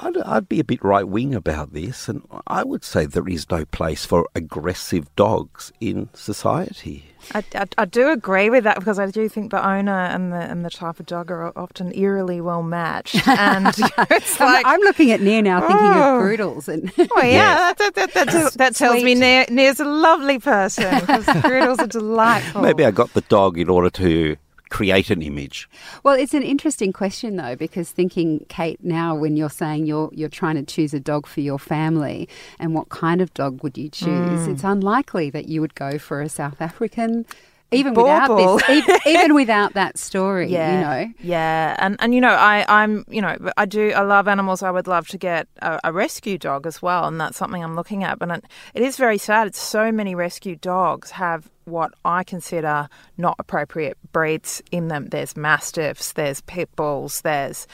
I'd, 0.00 0.16
I'd 0.18 0.48
be 0.48 0.60
a 0.60 0.64
bit 0.64 0.82
right 0.84 1.06
wing 1.06 1.34
about 1.34 1.72
this, 1.72 2.08
and 2.08 2.22
I 2.46 2.62
would 2.62 2.84
say 2.84 3.04
there 3.06 3.28
is 3.28 3.50
no 3.50 3.64
place 3.64 4.04
for 4.04 4.28
aggressive 4.34 5.14
dogs 5.16 5.72
in 5.80 6.08
society. 6.14 7.06
I, 7.34 7.42
I, 7.54 7.66
I 7.78 7.84
do 7.84 8.10
agree 8.10 8.48
with 8.48 8.62
that 8.64 8.78
because 8.78 8.98
I 9.00 9.10
do 9.10 9.28
think 9.28 9.50
the 9.50 9.66
owner 9.66 9.92
and 9.92 10.32
the 10.32 10.36
and 10.36 10.64
the 10.64 10.70
type 10.70 11.00
of 11.00 11.06
dog 11.06 11.32
are 11.32 11.52
often 11.58 11.92
eerily 11.96 12.40
well 12.40 12.62
matched, 12.62 13.26
and 13.28 13.76
you 13.76 13.84
know, 13.98 14.04
it's 14.10 14.40
I'm, 14.40 14.64
I'm 14.64 14.80
looking 14.80 15.10
at 15.10 15.20
Nia 15.20 15.42
now, 15.42 15.60
thinking 15.60 15.76
Oh. 15.80 16.16
of 16.16 16.22
Groodles, 16.22 16.68
and 16.68 16.92
Oh 16.98 17.22
yeah, 17.22 17.72
that, 17.78 17.94
that, 17.94 18.14
that, 18.14 18.28
that, 18.30 18.52
that 18.54 18.74
tells 18.76 19.02
me. 19.02 19.14
Nia, 19.16 19.46
Nia's 19.50 19.80
a 19.80 19.84
lovely 19.84 20.38
person 20.38 21.00
because 21.00 21.28
are 21.28 21.86
delightful. 21.88 22.62
Maybe 22.62 22.84
I 22.84 22.92
got 22.92 23.12
the 23.14 23.22
dog 23.22 23.58
in 23.58 23.68
order 23.68 23.90
to 23.90 24.36
create 24.70 25.10
an 25.10 25.22
image. 25.22 25.68
Well, 26.02 26.14
it's 26.14 26.34
an 26.34 26.42
interesting 26.42 26.92
question 26.92 27.36
though, 27.36 27.56
because 27.56 27.90
thinking, 27.90 28.44
Kate, 28.48 28.82
now 28.82 29.14
when 29.14 29.36
you're 29.36 29.50
saying 29.50 29.86
you're 29.86 30.10
you're 30.12 30.28
trying 30.28 30.56
to 30.56 30.62
choose 30.62 30.94
a 30.94 31.00
dog 31.00 31.26
for 31.26 31.40
your 31.40 31.58
family, 31.58 32.28
and 32.58 32.74
what 32.74 32.88
kind 32.88 33.20
of 33.20 33.32
dog 33.34 33.62
would 33.62 33.78
you 33.78 33.88
choose? 33.88 34.40
Mm. 34.40 34.48
It's 34.48 34.64
unlikely 34.64 35.30
that 35.30 35.48
you 35.48 35.60
would 35.60 35.74
go 35.74 35.98
for 35.98 36.20
a 36.20 36.28
South 36.28 36.60
African, 36.60 37.26
even 37.70 37.94
without 37.94 38.30
Boerboel. 38.30 38.60
this, 38.66 38.70
even, 38.70 38.98
even 39.06 39.34
without 39.34 39.74
that 39.74 39.98
story. 39.98 40.48
Yeah, 40.48 40.72
You 40.72 40.80
know, 41.06 41.14
yeah, 41.20 41.76
and 41.78 41.96
and 42.00 42.14
you 42.14 42.20
know, 42.20 42.28
I 42.28 42.64
I'm 42.68 43.04
you 43.08 43.20
know, 43.20 43.36
I 43.56 43.66
do 43.66 43.92
I 43.92 44.02
love 44.02 44.28
animals. 44.28 44.62
I 44.62 44.70
would 44.70 44.86
love 44.86 45.08
to 45.08 45.18
get 45.18 45.48
a, 45.60 45.80
a 45.84 45.92
rescue 45.92 46.38
dog 46.38 46.66
as 46.66 46.80
well, 46.80 47.04
and 47.04 47.20
that's 47.20 47.36
something 47.36 47.62
I'm 47.62 47.76
looking 47.76 48.04
at. 48.04 48.18
But 48.18 48.30
it, 48.30 48.44
it 48.74 48.82
is 48.82 48.96
very 48.96 49.18
sad. 49.18 49.46
It's 49.46 49.60
so 49.60 49.92
many 49.92 50.14
rescue 50.14 50.56
dogs 50.56 51.12
have 51.12 51.50
what 51.68 51.92
I 52.04 52.24
consider 52.24 52.88
not 53.16 53.36
appropriate 53.38 53.96
breeds 54.12 54.62
in 54.70 54.88
them. 54.88 55.06
There's 55.06 55.36
mastiffs, 55.36 56.12
there's 56.12 56.40
pit 56.42 56.68
bulls, 56.76 57.20
there's 57.22 57.66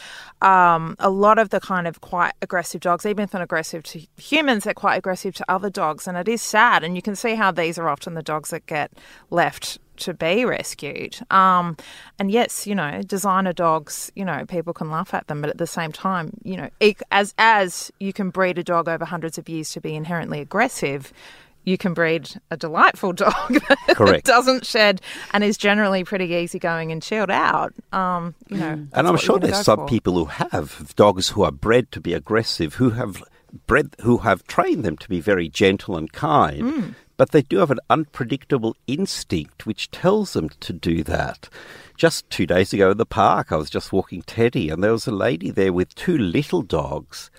um, 0.43 0.97
a 0.99 1.11
lot 1.11 1.39
of 1.39 1.51
the 1.51 1.61
kind 1.61 1.87
of 1.87 2.01
quite 2.01 2.33
aggressive 2.43 2.81
dogs. 2.81 3.07
Even 3.07 3.25
if 3.25 3.31
they're 3.31 3.43
aggressive 3.43 3.83
to 3.85 4.07
humans, 4.17 4.65
they're 4.65 4.75
quite 4.75 4.97
aggressive 4.97 5.35
to 5.37 5.45
other 5.49 5.71
dogs, 5.71 6.07
and 6.07 6.17
it 6.17 6.29
is 6.29 6.43
sad. 6.43 6.85
And 6.85 6.97
you 6.97 7.03
can 7.03 7.17
see 7.17 7.35
how 7.35 7.51
these 7.51 7.79
are 7.79 7.89
often 7.89 8.15
the 8.15 8.23
dogs 8.23 8.51
that 8.51 8.67
get 8.67 8.93
left 9.31 9.79
to 9.97 10.15
be 10.15 10.45
rescued. 10.45 11.19
Um, 11.31 11.77
and 12.19 12.31
yes, 12.31 12.67
you 12.67 12.75
know, 12.75 13.03
designer 13.03 13.53
dogs, 13.53 14.11
you 14.15 14.25
know, 14.25 14.45
people 14.47 14.73
can 14.73 14.91
laugh 14.91 15.15
at 15.15 15.27
them, 15.29 15.41
but 15.41 15.51
at 15.51 15.59
the 15.59 15.67
same 15.67 15.93
time, 15.93 16.33
you 16.43 16.57
know, 16.57 16.69
as 17.11 17.35
as 17.39 17.93
you 18.01 18.13
can 18.13 18.31
breed 18.31 18.59
a 18.59 18.65
dog 18.65 18.89
over 18.89 19.05
hundreds 19.05 19.39
of 19.39 19.49
years 19.49 19.71
to 19.71 19.81
be 19.81 19.95
inherently 19.95 20.41
aggressive. 20.41 21.13
You 21.65 21.79
can 21.79 21.95
breed 21.95 22.29
a 22.51 22.57
delightful 22.57 23.13
dog 23.25 23.33
that 23.89 24.21
doesn't 24.25 24.67
shed 24.67 25.01
and 25.33 25.43
is 25.43 25.57
generally 25.57 26.05
pretty 26.05 26.27
easygoing 26.27 26.93
and 26.93 27.03
chilled 27.03 27.31
out. 27.31 27.73
Um, 27.93 28.35
you 28.49 28.59
know, 28.59 28.87
And 28.93 29.09
I'm 29.09 29.17
sure 29.17 29.39
there's 29.39 29.63
some 29.65 29.81
for. 29.81 29.87
people 29.89 30.15
who 30.15 30.27
have 30.27 30.95
dogs 30.97 31.31
who 31.31 31.43
are 31.43 31.53
bred 31.53 31.91
to 31.93 32.01
be 32.01 32.13
aggressive, 32.15 32.75
who 32.75 32.91
have 32.91 33.23
bred, 33.67 33.97
who 34.03 34.19
have 34.19 34.47
trained 34.47 34.85
them 34.85 34.97
to 34.99 35.09
be 35.09 35.21
very 35.21 35.49
gentle 35.49 35.97
and 35.97 36.13
kind, 36.13 36.61
Hmm. 36.61 36.89
but 37.17 37.31
they 37.31 37.43
do 37.43 37.59
have 37.59 37.71
an 37.71 37.81
unpredictable 37.89 38.77
instinct 38.87 39.65
which 39.67 39.91
tells 39.91 40.33
them 40.35 40.49
to 40.61 40.73
do 40.73 41.03
that. 41.05 41.49
Just 41.97 42.29
two 42.29 42.45
days 42.45 42.73
ago 42.73 42.91
in 42.91 42.97
the 42.99 43.07
park, 43.07 43.53
I 43.53 43.57
was 43.57 43.71
just 43.71 43.93
walking 43.93 44.23
Teddy, 44.23 44.69
and 44.69 44.83
there 44.83 44.91
was 44.93 45.07
a 45.07 45.13
lady 45.13 45.51
there 45.51 45.73
with 45.73 45.95
two 45.95 46.19
little 46.19 46.63
dogs. 46.63 47.31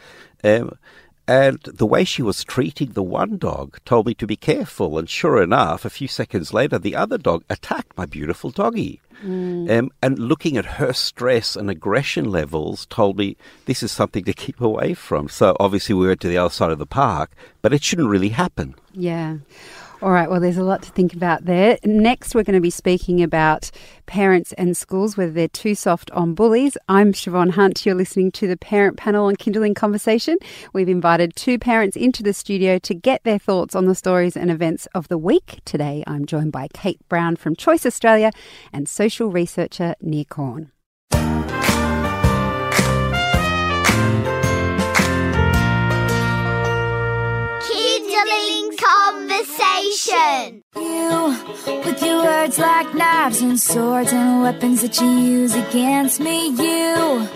Um, 0.45 0.71
and 1.27 1.59
the 1.63 1.85
way 1.85 2.03
she 2.03 2.21
was 2.21 2.43
treating 2.43 2.91
the 2.91 3.03
one 3.03 3.37
dog 3.37 3.79
told 3.85 4.05
me 4.05 4.13
to 4.15 4.27
be 4.27 4.35
careful. 4.35 4.97
And 4.97 5.09
sure 5.09 5.41
enough, 5.41 5.85
a 5.85 5.89
few 5.89 6.07
seconds 6.07 6.53
later, 6.53 6.77
the 6.77 6.95
other 6.95 7.17
dog 7.17 7.43
attacked 7.49 7.97
my 7.97 8.05
beautiful 8.05 8.51
doggy. 8.51 9.01
Um, 9.69 9.91
and 10.03 10.19
looking 10.19 10.57
at 10.57 10.65
her 10.65 10.93
stress 10.93 11.55
and 11.55 11.69
aggression 11.69 12.29
levels 12.29 12.85
told 12.87 13.17
me 13.17 13.37
this 13.65 13.81
is 13.81 13.91
something 13.91 14.23
to 14.25 14.33
keep 14.33 14.61
away 14.61 14.93
from. 14.93 15.29
So 15.29 15.55
obviously, 15.59 15.95
we 15.95 16.07
went 16.07 16.21
to 16.21 16.27
the 16.27 16.37
other 16.37 16.49
side 16.51 16.71
of 16.71 16.79
the 16.79 16.85
park, 16.85 17.31
but 17.61 17.73
it 17.73 17.83
shouldn't 17.83 18.09
really 18.09 18.29
happen. 18.29 18.75
Yeah. 18.93 19.37
All 20.01 20.11
right. 20.11 20.29
Well, 20.29 20.41
there's 20.41 20.57
a 20.57 20.63
lot 20.63 20.83
to 20.83 20.91
think 20.91 21.13
about 21.13 21.45
there. 21.45 21.79
Next, 21.85 22.35
we're 22.35 22.43
going 22.43 22.55
to 22.55 22.61
be 22.61 22.69
speaking 22.69 23.23
about 23.23 23.71
parents 24.07 24.51
and 24.53 24.75
schools, 24.75 25.15
whether 25.15 25.31
they're 25.31 25.47
too 25.47 25.73
soft 25.73 26.11
on 26.11 26.33
bullies. 26.33 26.77
I'm 26.89 27.13
Siobhan 27.13 27.51
Hunt. 27.51 27.85
You're 27.85 27.95
listening 27.95 28.31
to 28.33 28.47
the 28.47 28.57
Parent 28.57 28.97
Panel 28.97 29.27
on 29.27 29.37
Kindling 29.37 29.73
Conversation. 29.73 30.37
We've 30.73 30.89
invited 30.89 31.35
two 31.37 31.57
parents 31.57 31.95
into 31.95 32.23
the 32.23 32.33
studio 32.33 32.77
to 32.79 32.93
get 32.93 33.23
their 33.23 33.39
thoughts 33.39 33.73
on 33.73 33.85
the 33.85 33.95
stories 33.95 34.35
and 34.35 34.51
events 34.51 34.85
of 34.93 35.07
the 35.07 35.17
week. 35.17 35.61
Today, 35.63 36.03
I'm 36.05 36.25
joined 36.25 36.51
by 36.51 36.67
Kate 36.73 36.99
Brown 37.07 37.37
from 37.37 37.55
Choice 37.55 37.85
Australia 37.85 38.31
and 38.73 38.89
social 38.89 39.31
researcher 39.31 39.95
Nia 40.01 40.25
Corn. 40.25 40.71
Action! 50.07 50.63
You, 50.75 51.29
with 51.85 52.01
your 52.01 52.23
words 52.23 52.59
like 52.59 52.93
knives 52.93 53.41
and 53.41 53.59
swords 53.59 54.11
and 54.11 54.41
weapons 54.41 54.81
that 54.81 54.99
you 54.99 55.07
use 55.07 55.55
against 55.55 56.19
me, 56.19 56.49
you 56.49 57.27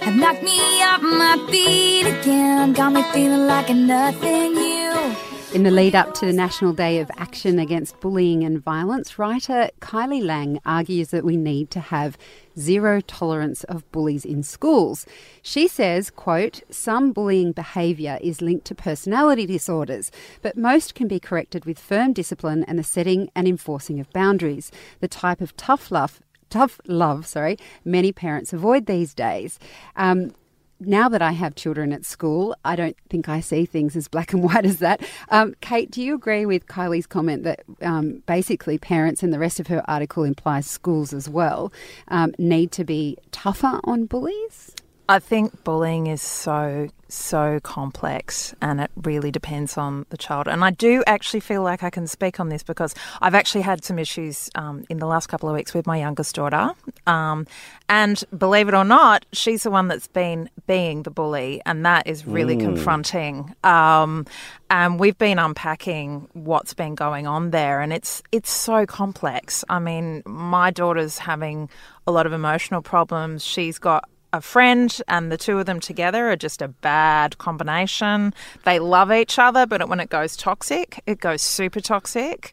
have 0.00 0.16
knocked 0.16 0.42
me 0.42 0.82
off 0.82 1.02
my 1.02 1.46
feet 1.50 2.06
again. 2.06 2.72
Got 2.72 2.92
me 2.92 3.02
feeling 3.12 3.46
like 3.46 3.70
a 3.70 3.74
nothing, 3.74 4.54
you. 4.56 5.16
In 5.54 5.62
the 5.62 5.70
lead 5.70 5.94
up 5.94 6.14
to 6.14 6.26
the 6.26 6.32
National 6.32 6.72
Day 6.72 6.98
of 6.98 7.10
Action 7.18 7.58
Against 7.58 8.00
Bullying 8.00 8.42
and 8.42 8.62
Violence, 8.62 9.18
writer 9.18 9.70
Kylie 9.80 10.22
Lang 10.22 10.60
argues 10.66 11.10
that 11.10 11.24
we 11.24 11.36
need 11.36 11.70
to 11.70 11.80
have 11.80 12.18
zero 12.58 13.00
tolerance 13.00 13.64
of 13.64 13.90
bullies 13.92 14.24
in 14.24 14.42
schools. 14.42 15.06
She 15.42 15.68
says, 15.68 16.10
quote, 16.10 16.62
some 16.70 17.12
bullying 17.12 17.52
behaviour 17.52 18.18
is 18.20 18.42
linked 18.42 18.66
to 18.66 18.74
personality 18.74 19.46
disorders, 19.46 20.10
but 20.42 20.56
most 20.56 20.94
can 20.94 21.08
be 21.08 21.20
corrected 21.20 21.64
with 21.64 21.78
firm 21.78 22.12
discipline 22.12 22.64
and 22.64 22.78
the 22.78 22.84
setting 22.84 23.30
and 23.34 23.46
enforcing 23.46 24.00
of 24.00 24.12
boundaries, 24.12 24.70
the 25.00 25.08
type 25.08 25.40
of 25.40 25.56
tough 25.56 25.90
love 25.90 26.20
tough 26.50 26.80
love, 26.86 27.26
sorry, 27.26 27.58
many 27.84 28.12
parents 28.12 28.52
avoid 28.52 28.86
these 28.86 29.14
days. 29.14 29.58
Um, 29.96 30.32
now 30.80 31.08
that 31.08 31.22
I 31.22 31.32
have 31.32 31.54
children 31.54 31.92
at 31.92 32.04
school, 32.04 32.56
I 32.64 32.76
don't 32.76 32.96
think 33.10 33.28
I 33.28 33.40
see 33.40 33.66
things 33.66 33.96
as 33.96 34.08
black 34.08 34.32
and 34.32 34.42
white 34.44 34.64
as 34.64 34.78
that. 34.78 35.02
Um, 35.30 35.54
Kate, 35.60 35.90
do 35.90 36.02
you 36.02 36.14
agree 36.14 36.46
with 36.46 36.66
Kylie's 36.66 37.06
comment 37.06 37.44
that 37.44 37.60
um, 37.82 38.22
basically 38.26 38.78
parents 38.78 39.22
and 39.22 39.32
the 39.32 39.38
rest 39.38 39.60
of 39.60 39.66
her 39.68 39.82
article 39.88 40.24
implies 40.24 40.66
schools 40.66 41.12
as 41.12 41.28
well 41.28 41.72
um, 42.08 42.34
need 42.38 42.72
to 42.72 42.84
be 42.84 43.16
tougher 43.32 43.80
on 43.84 44.06
bullies? 44.06 44.74
I 45.10 45.20
think 45.20 45.64
bullying 45.64 46.06
is 46.06 46.20
so, 46.20 46.88
so 47.08 47.60
complex 47.62 48.54
and 48.60 48.78
it 48.78 48.90
really 48.94 49.30
depends 49.30 49.78
on 49.78 50.04
the 50.10 50.18
child. 50.18 50.48
And 50.48 50.62
I 50.62 50.70
do 50.70 51.02
actually 51.06 51.40
feel 51.40 51.62
like 51.62 51.82
I 51.82 51.88
can 51.88 52.06
speak 52.06 52.38
on 52.38 52.50
this 52.50 52.62
because 52.62 52.94
I've 53.22 53.34
actually 53.34 53.62
had 53.62 53.82
some 53.82 53.98
issues 53.98 54.50
um, 54.54 54.84
in 54.90 54.98
the 54.98 55.06
last 55.06 55.28
couple 55.28 55.48
of 55.48 55.54
weeks 55.54 55.72
with 55.72 55.86
my 55.86 55.96
youngest 55.96 56.34
daughter. 56.34 56.72
Um, 57.06 57.46
and 57.88 58.22
believe 58.36 58.68
it 58.68 58.74
or 58.74 58.84
not, 58.84 59.24
she's 59.32 59.62
the 59.62 59.70
one 59.70 59.88
that's 59.88 60.08
been 60.08 60.50
being 60.66 61.04
the 61.04 61.10
bully, 61.10 61.62
and 61.64 61.86
that 61.86 62.06
is 62.06 62.26
really 62.26 62.56
mm. 62.56 62.60
confronting. 62.60 63.54
Um, 63.64 64.26
and 64.68 65.00
we've 65.00 65.16
been 65.16 65.38
unpacking 65.38 66.28
what's 66.34 66.74
been 66.74 66.94
going 66.94 67.26
on 67.26 67.50
there, 67.50 67.80
and 67.80 67.94
it's 67.94 68.22
it's 68.30 68.50
so 68.50 68.84
complex. 68.84 69.64
I 69.70 69.78
mean, 69.78 70.22
my 70.26 70.70
daughter's 70.70 71.16
having 71.16 71.70
a 72.06 72.12
lot 72.12 72.26
of 72.26 72.34
emotional 72.34 72.82
problems. 72.82 73.42
She's 73.42 73.78
got 73.78 74.06
a 74.32 74.40
friend 74.40 75.00
and 75.08 75.32
the 75.32 75.36
two 75.36 75.58
of 75.58 75.66
them 75.66 75.80
together 75.80 76.30
are 76.30 76.36
just 76.36 76.60
a 76.60 76.68
bad 76.68 77.38
combination. 77.38 78.34
They 78.64 78.78
love 78.78 79.10
each 79.10 79.38
other, 79.38 79.66
but 79.66 79.88
when 79.88 80.00
it 80.00 80.10
goes 80.10 80.36
toxic, 80.36 81.02
it 81.06 81.20
goes 81.20 81.42
super 81.42 81.80
toxic. 81.80 82.52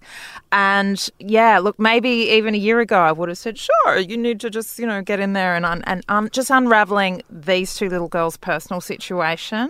And 0.51 1.09
yeah, 1.19 1.59
look, 1.59 1.77
maybe 1.79 2.09
even 2.09 2.55
a 2.55 2.57
year 2.57 2.79
ago 2.79 2.99
I 2.99 3.11
would 3.11 3.29
have 3.29 3.37
said, 3.37 3.57
sure, 3.57 3.97
you 3.97 4.17
need 4.17 4.39
to 4.41 4.49
just, 4.49 4.79
you 4.79 4.87
know, 4.87 5.01
get 5.01 5.19
in 5.19 5.33
there 5.33 5.55
and, 5.55 5.65
un- 5.65 5.83
and 5.85 6.03
un- 6.07 6.29
just 6.31 6.49
unraveling 6.49 7.21
these 7.29 7.75
two 7.75 7.89
little 7.89 8.07
girls' 8.07 8.37
personal 8.37 8.81
situation 8.81 9.69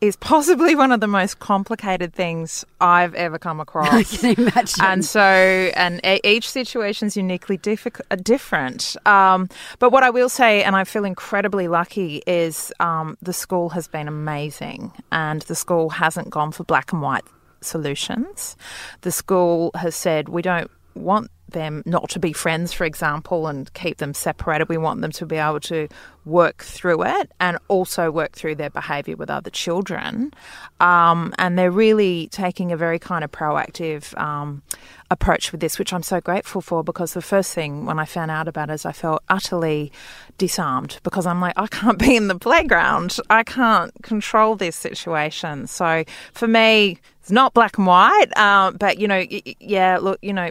is 0.00 0.16
possibly 0.16 0.74
one 0.74 0.92
of 0.92 1.00
the 1.00 1.06
most 1.06 1.38
complicated 1.40 2.14
things 2.14 2.64
I've 2.80 3.14
ever 3.14 3.38
come 3.38 3.60
across. 3.60 3.88
I 3.92 4.02
can 4.04 4.46
imagine. 4.46 4.84
And 4.84 5.04
so, 5.04 5.20
and 5.20 6.00
each 6.24 6.48
situation 6.50 7.06
is 7.06 7.16
uniquely 7.16 7.58
diffi- 7.58 8.00
uh, 8.10 8.16
different. 8.16 8.96
Um, 9.06 9.48
but 9.78 9.90
what 9.90 10.02
I 10.02 10.10
will 10.10 10.28
say, 10.28 10.62
and 10.62 10.74
I 10.74 10.84
feel 10.84 11.04
incredibly 11.04 11.68
lucky, 11.68 12.22
is 12.26 12.72
um, 12.80 13.18
the 13.20 13.32
school 13.32 13.68
has 13.70 13.88
been 13.88 14.08
amazing, 14.08 14.92
and 15.12 15.42
the 15.42 15.54
school 15.54 15.90
hasn't 15.90 16.30
gone 16.30 16.52
for 16.52 16.64
black 16.64 16.92
and 16.92 17.02
white 17.02 17.24
solutions. 17.60 18.56
The 19.02 19.12
school 19.12 19.70
has 19.74 19.94
said 19.94 20.28
we 20.28 20.42
don't 20.42 20.70
want 20.94 21.30
them 21.50 21.82
not 21.86 22.10
to 22.10 22.18
be 22.18 22.32
friends, 22.32 22.72
for 22.72 22.84
example, 22.84 23.46
and 23.46 23.72
keep 23.74 23.98
them 23.98 24.14
separated. 24.14 24.68
We 24.68 24.78
want 24.78 25.00
them 25.00 25.12
to 25.12 25.26
be 25.26 25.36
able 25.36 25.60
to 25.60 25.88
work 26.24 26.62
through 26.62 27.02
it 27.02 27.32
and 27.40 27.58
also 27.68 28.10
work 28.10 28.32
through 28.32 28.54
their 28.54 28.70
behaviour 28.70 29.16
with 29.16 29.30
other 29.30 29.50
children. 29.50 30.32
Um, 30.80 31.34
and 31.38 31.58
they're 31.58 31.70
really 31.70 32.28
taking 32.28 32.72
a 32.72 32.76
very 32.76 32.98
kind 32.98 33.24
of 33.24 33.32
proactive 33.32 34.16
um, 34.18 34.62
approach 35.10 35.50
with 35.50 35.60
this, 35.60 35.78
which 35.78 35.92
I'm 35.92 36.02
so 36.02 36.20
grateful 36.20 36.60
for 36.60 36.84
because 36.84 37.14
the 37.14 37.22
first 37.22 37.54
thing 37.54 37.86
when 37.86 37.98
I 37.98 38.04
found 38.04 38.30
out 38.30 38.48
about 38.48 38.70
it 38.70 38.74
is 38.74 38.86
I 38.86 38.92
felt 38.92 39.22
utterly 39.28 39.92
disarmed 40.38 41.00
because 41.02 41.26
I'm 41.26 41.40
like, 41.40 41.54
I 41.56 41.66
can't 41.66 41.98
be 41.98 42.16
in 42.16 42.28
the 42.28 42.38
playground. 42.38 43.16
I 43.28 43.42
can't 43.42 43.92
control 44.02 44.56
this 44.56 44.76
situation. 44.76 45.66
So 45.66 46.04
for 46.32 46.46
me, 46.46 46.98
it's 47.20 47.30
not 47.30 47.54
black 47.54 47.76
and 47.78 47.86
white, 47.86 48.28
uh, 48.36 48.70
but 48.72 48.98
you 48.98 49.08
know, 49.08 49.24
yeah, 49.60 49.98
look, 49.98 50.18
you 50.22 50.32
know, 50.32 50.50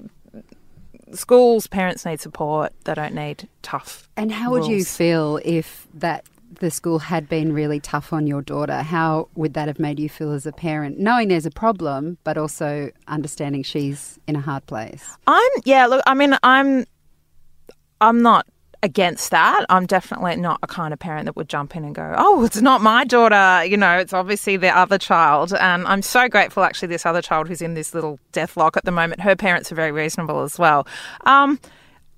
schools, 1.13 1.68
parents 1.68 2.06
need 2.06 2.20
support. 2.22 2.74
They 2.86 2.94
don't 2.94 3.13
need 3.13 3.48
tough. 3.62 4.10
And 4.18 4.32
how 4.32 4.51
would 4.51 4.60
rules. 4.60 4.70
you 4.70 4.86
feel 4.86 5.39
if 5.44 5.88
that 5.94 6.25
the 6.60 6.72
school 6.72 7.00
had 7.00 7.30
been 7.30 7.54
really 7.54 7.80
tough 7.80 8.12
on 8.12 8.28
your 8.28 8.42
daughter? 8.42 8.82
How 8.82 9.30
would 9.36 9.54
that 9.54 9.68
have 9.68 9.80
made 9.80 10.00
you 10.00 10.10
feel 10.10 10.32
as 10.32 10.46
a 10.46 10.51
parent, 10.51 11.00
knowing 11.00 11.28
there's 11.28 11.46
a 11.46 11.51
problem, 11.51 12.18
but 12.24 12.38
also 12.38 12.92
understanding 13.08 13.63
she's 13.63 14.20
in 14.28 14.36
a 14.36 14.42
hard 14.42 14.66
place? 14.66 15.18
I'm 15.28 15.51
yeah. 15.66 15.86
Look, 15.86 16.01
I 16.08 16.13
mean, 16.13 16.38
I'm 16.44 16.86
I'm 18.01 18.22
not 18.22 18.48
against 18.81 19.31
that. 19.31 19.65
I'm 19.69 19.86
definitely 19.86 20.38
not 20.38 20.59
a 20.63 20.67
kind 20.67 20.93
of 20.93 21.00
parent 21.00 21.25
that 21.25 21.36
would 21.36 21.50
jump 21.50 21.75
in 21.75 21.83
and 21.83 21.93
go, 21.93 22.13
oh, 22.17 22.43
it's 22.45 22.62
not 22.62 22.81
my 22.81 23.03
daughter. 23.03 23.65
You 23.65 23.77
know, 23.77 23.98
it's 23.98 24.13
obviously 24.13 24.57
the 24.57 24.75
other 24.75 24.98
child. 24.98 25.53
And 25.53 25.86
I'm 25.88 26.01
so 26.01 26.29
grateful, 26.29 26.63
actually, 26.63 26.89
this 26.89 27.05
other 27.05 27.21
child 27.21 27.48
who's 27.48 27.62
in 27.62 27.74
this 27.74 27.93
little 27.93 28.19
death 28.31 28.57
lock 28.57 28.77
at 28.77 28.86
the 28.86 28.91
moment. 28.91 29.21
Her 29.21 29.36
parents 29.36 29.71
are 29.71 29.75
very 29.75 29.91
reasonable 29.91 30.41
as 30.41 30.57
well. 30.57 30.88
Um, 31.25 31.59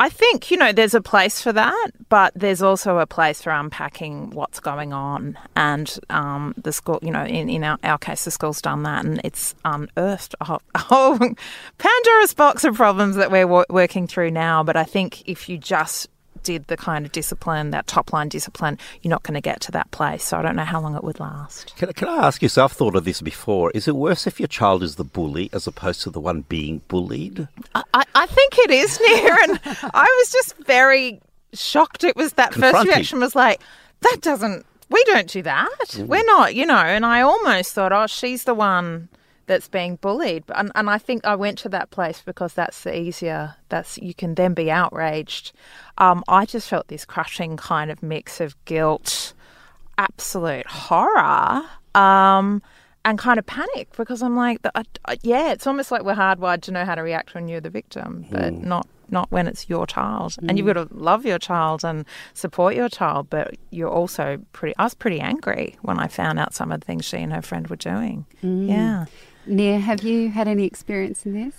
I 0.01 0.09
think, 0.09 0.49
you 0.49 0.57
know, 0.57 0.71
there's 0.71 0.95
a 0.95 1.01
place 1.01 1.43
for 1.43 1.53
that, 1.53 1.91
but 2.09 2.33
there's 2.35 2.63
also 2.63 2.97
a 2.97 3.05
place 3.05 3.43
for 3.43 3.51
unpacking 3.51 4.31
what's 4.31 4.59
going 4.59 4.93
on. 4.93 5.37
And 5.55 5.95
um, 6.09 6.55
the 6.57 6.73
school, 6.73 6.97
you 7.03 7.11
know, 7.11 7.23
in, 7.23 7.51
in 7.51 7.63
our, 7.63 7.77
our, 7.83 7.99
case, 7.99 8.25
the 8.25 8.31
school's 8.31 8.63
done 8.63 8.81
that 8.81 9.05
and 9.05 9.21
it's 9.23 9.53
unearthed 9.63 10.33
a 10.41 10.45
whole, 10.45 10.61
a 10.73 10.79
whole 10.79 11.19
Pandora's 11.19 12.33
box 12.33 12.63
of 12.63 12.73
problems 12.73 13.15
that 13.17 13.29
we're 13.29 13.45
working 13.69 14.07
through 14.07 14.31
now. 14.31 14.63
But 14.63 14.75
I 14.75 14.85
think 14.85 15.21
if 15.29 15.47
you 15.47 15.59
just 15.59 16.09
did 16.43 16.67
the 16.67 16.77
kind 16.77 17.05
of 17.05 17.11
discipline, 17.11 17.71
that 17.71 17.87
top 17.87 18.13
line 18.13 18.29
discipline, 18.29 18.77
you're 19.01 19.09
not 19.09 19.23
going 19.23 19.35
to 19.35 19.41
get 19.41 19.61
to 19.61 19.71
that 19.71 19.91
place. 19.91 20.23
So 20.23 20.37
I 20.37 20.41
don't 20.41 20.55
know 20.55 20.65
how 20.65 20.81
long 20.81 20.95
it 20.95 21.03
would 21.03 21.19
last. 21.19 21.75
Can, 21.75 21.91
can 21.93 22.07
I 22.07 22.27
ask 22.27 22.41
you, 22.41 22.49
so 22.49 22.63
I've 22.63 22.71
thought 22.71 22.95
of 22.95 23.05
this 23.05 23.21
before, 23.21 23.71
is 23.71 23.87
it 23.87 23.95
worse 23.95 24.27
if 24.27 24.39
your 24.39 24.47
child 24.47 24.83
is 24.83 24.95
the 24.95 25.03
bully 25.03 25.49
as 25.53 25.67
opposed 25.67 26.01
to 26.01 26.09
the 26.09 26.19
one 26.19 26.41
being 26.41 26.81
bullied? 26.87 27.47
I, 27.75 28.03
I 28.15 28.25
think 28.25 28.57
it 28.59 28.71
is, 28.71 28.99
Nia. 28.99 29.35
And 29.43 29.59
I 29.93 30.03
was 30.19 30.31
just 30.31 30.57
very 30.57 31.21
shocked. 31.53 32.03
It 32.03 32.15
was 32.15 32.33
that 32.33 32.53
first 32.53 32.85
reaction 32.85 33.19
was 33.19 33.35
like, 33.35 33.61
that 34.01 34.17
doesn't, 34.21 34.65
we 34.89 35.03
don't 35.05 35.27
do 35.27 35.41
that. 35.43 35.69
Mm. 35.89 36.07
We're 36.07 36.25
not, 36.25 36.55
you 36.55 36.65
know. 36.65 36.75
And 36.75 37.05
I 37.05 37.21
almost 37.21 37.73
thought, 37.73 37.93
oh, 37.93 38.07
she's 38.07 38.43
the 38.43 38.53
one 38.53 39.09
that's 39.45 39.67
being 39.67 39.95
bullied. 39.97 40.43
And, 40.55 40.71
and 40.75 40.89
I 40.89 40.97
think 40.97 41.25
I 41.25 41.35
went 41.35 41.57
to 41.59 41.69
that 41.69 41.91
place 41.91 42.21
because 42.25 42.53
that's 42.53 42.83
the 42.83 42.97
easier, 42.97 43.55
that's 43.69 43.97
you 43.97 44.13
can 44.13 44.35
then 44.35 44.53
be 44.53 44.71
outraged. 44.71 45.53
Um, 45.97 46.23
I 46.27 46.45
just 46.45 46.69
felt 46.69 46.87
this 46.87 47.05
crushing 47.05 47.57
kind 47.57 47.91
of 47.91 48.01
mix 48.01 48.39
of 48.39 48.55
guilt, 48.65 49.33
absolute 49.97 50.67
horror, 50.67 51.63
um, 51.95 52.61
and 53.03 53.17
kind 53.17 53.39
of 53.39 53.45
panic 53.45 53.89
because 53.97 54.21
I'm 54.21 54.35
like, 54.35 54.59
yeah, 55.21 55.51
it's 55.51 55.65
almost 55.65 55.91
like 55.91 56.03
we're 56.03 56.13
hardwired 56.13 56.61
to 56.63 56.71
know 56.71 56.85
how 56.85 56.95
to 56.95 57.01
react 57.01 57.33
when 57.33 57.47
you're 57.47 57.61
the 57.61 57.69
victim, 57.69 58.25
but 58.29 58.53
mm. 58.53 58.63
not 58.63 58.87
not 59.11 59.29
when 59.31 59.47
it's 59.47 59.69
your 59.69 59.85
child. 59.85 60.33
Mm. 60.33 60.49
And 60.49 60.57
you've 60.57 60.67
got 60.67 60.73
to 60.73 60.87
love 60.91 61.25
your 61.25 61.37
child 61.37 61.83
and 61.83 62.05
support 62.33 62.75
your 62.75 62.89
child, 62.89 63.29
but 63.29 63.55
you're 63.69 63.89
also 63.89 64.39
pretty. 64.53 64.75
I 64.77 64.83
was 64.85 64.93
pretty 64.93 65.19
angry 65.19 65.77
when 65.81 65.99
I 65.99 66.07
found 66.07 66.39
out 66.39 66.53
some 66.53 66.71
of 66.71 66.79
the 66.79 66.85
things 66.85 67.05
she 67.05 67.17
and 67.17 67.33
her 67.33 67.41
friend 67.41 67.67
were 67.67 67.75
doing. 67.75 68.25
Mm. 68.43 68.69
Yeah. 68.69 69.05
Nia, 69.45 69.79
have 69.79 70.03
you 70.03 70.29
had 70.29 70.47
any 70.47 70.65
experience 70.65 71.25
in 71.25 71.33
this? 71.33 71.55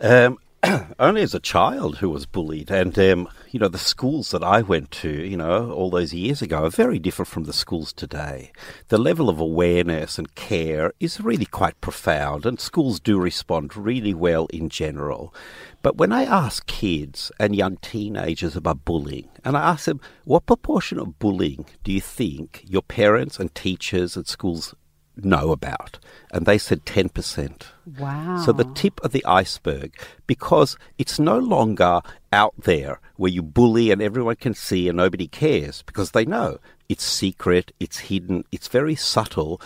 Um, 0.00 0.38
only 1.00 1.22
as 1.22 1.34
a 1.34 1.40
child 1.40 1.98
who 1.98 2.08
was 2.08 2.26
bullied, 2.26 2.70
and 2.70 2.96
um, 2.98 3.28
you 3.50 3.58
know 3.58 3.68
the 3.68 3.78
schools 3.78 4.30
that 4.30 4.44
I 4.44 4.62
went 4.62 4.92
to, 4.92 5.10
you 5.10 5.36
know, 5.36 5.72
all 5.72 5.90
those 5.90 6.14
years 6.14 6.40
ago, 6.40 6.64
are 6.64 6.70
very 6.70 7.00
different 7.00 7.28
from 7.28 7.44
the 7.44 7.52
schools 7.52 7.92
today. 7.92 8.52
The 8.88 8.98
level 8.98 9.28
of 9.28 9.40
awareness 9.40 10.18
and 10.18 10.34
care 10.36 10.92
is 11.00 11.20
really 11.20 11.46
quite 11.46 11.80
profound, 11.80 12.46
and 12.46 12.60
schools 12.60 13.00
do 13.00 13.18
respond 13.18 13.76
really 13.76 14.14
well 14.14 14.46
in 14.52 14.68
general. 14.68 15.34
But 15.82 15.96
when 15.96 16.12
I 16.12 16.22
ask 16.24 16.64
kids 16.66 17.32
and 17.40 17.56
young 17.56 17.78
teenagers 17.78 18.54
about 18.54 18.84
bullying, 18.84 19.28
and 19.44 19.56
I 19.56 19.70
ask 19.70 19.86
them, 19.86 20.00
what 20.24 20.46
proportion 20.46 21.00
of 21.00 21.18
bullying 21.18 21.66
do 21.82 21.90
you 21.90 22.00
think 22.00 22.64
your 22.68 22.82
parents 22.82 23.40
and 23.40 23.52
teachers 23.52 24.16
at 24.16 24.28
schools 24.28 24.76
know 25.24 25.52
about. 25.52 25.98
And 26.32 26.46
they 26.46 26.58
said 26.58 26.84
10%. 26.84 27.62
Wow. 27.98 28.42
So 28.44 28.52
the 28.52 28.70
tip 28.74 29.00
of 29.04 29.12
the 29.12 29.24
iceberg, 29.24 29.94
because 30.26 30.76
it's 30.98 31.18
no 31.18 31.38
longer 31.38 32.00
out 32.32 32.54
there 32.58 33.00
where 33.16 33.30
you 33.30 33.42
bully 33.42 33.90
and 33.90 34.00
everyone 34.00 34.36
can 34.36 34.54
see 34.54 34.88
and 34.88 34.96
nobody 34.96 35.28
cares 35.28 35.82
because 35.82 36.12
they 36.12 36.24
know 36.24 36.58
it's 36.88 37.04
secret, 37.04 37.72
it's 37.80 37.98
hidden, 37.98 38.44
it's 38.52 38.68
very 38.68 38.94
subtle. 38.94 39.60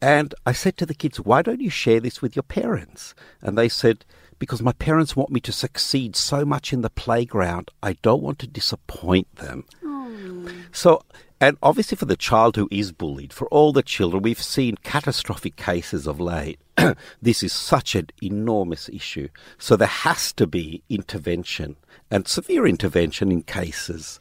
And 0.00 0.34
I 0.46 0.52
said 0.52 0.76
to 0.78 0.86
the 0.86 0.94
kids, 0.94 1.18
why 1.20 1.42
don't 1.42 1.60
you 1.60 1.70
share 1.70 2.00
this 2.00 2.22
with 2.22 2.36
your 2.36 2.44
parents? 2.44 3.14
And 3.42 3.58
they 3.58 3.68
said, 3.68 4.04
because 4.38 4.62
my 4.62 4.72
parents 4.72 5.16
want 5.16 5.30
me 5.30 5.40
to 5.40 5.52
succeed 5.52 6.14
so 6.14 6.44
much 6.44 6.72
in 6.72 6.82
the 6.82 6.90
playground, 6.90 7.70
I 7.82 7.94
don't 7.94 8.22
want 8.22 8.38
to 8.40 8.46
disappoint 8.46 9.34
them. 9.36 9.64
Oh. 9.84 10.48
So, 10.72 11.02
and 11.40 11.56
obviously 11.62 11.96
for 11.96 12.04
the 12.04 12.16
child 12.16 12.56
who 12.56 12.68
is 12.70 12.92
bullied, 12.92 13.32
for 13.32 13.46
all 13.48 13.72
the 13.72 13.82
children, 13.82 14.22
we've 14.22 14.42
seen 14.42 14.76
catastrophic 14.82 15.56
cases 15.56 16.06
of 16.06 16.20
late. 16.20 16.58
this 17.22 17.42
is 17.42 17.52
such 17.52 17.94
an 17.94 18.08
enormous 18.22 18.88
issue. 18.88 19.28
So 19.58 19.76
there 19.76 19.88
has 19.88 20.32
to 20.34 20.46
be 20.46 20.82
intervention 20.88 21.76
and 22.10 22.26
severe 22.26 22.66
intervention 22.66 23.30
in 23.30 23.42
cases. 23.42 24.18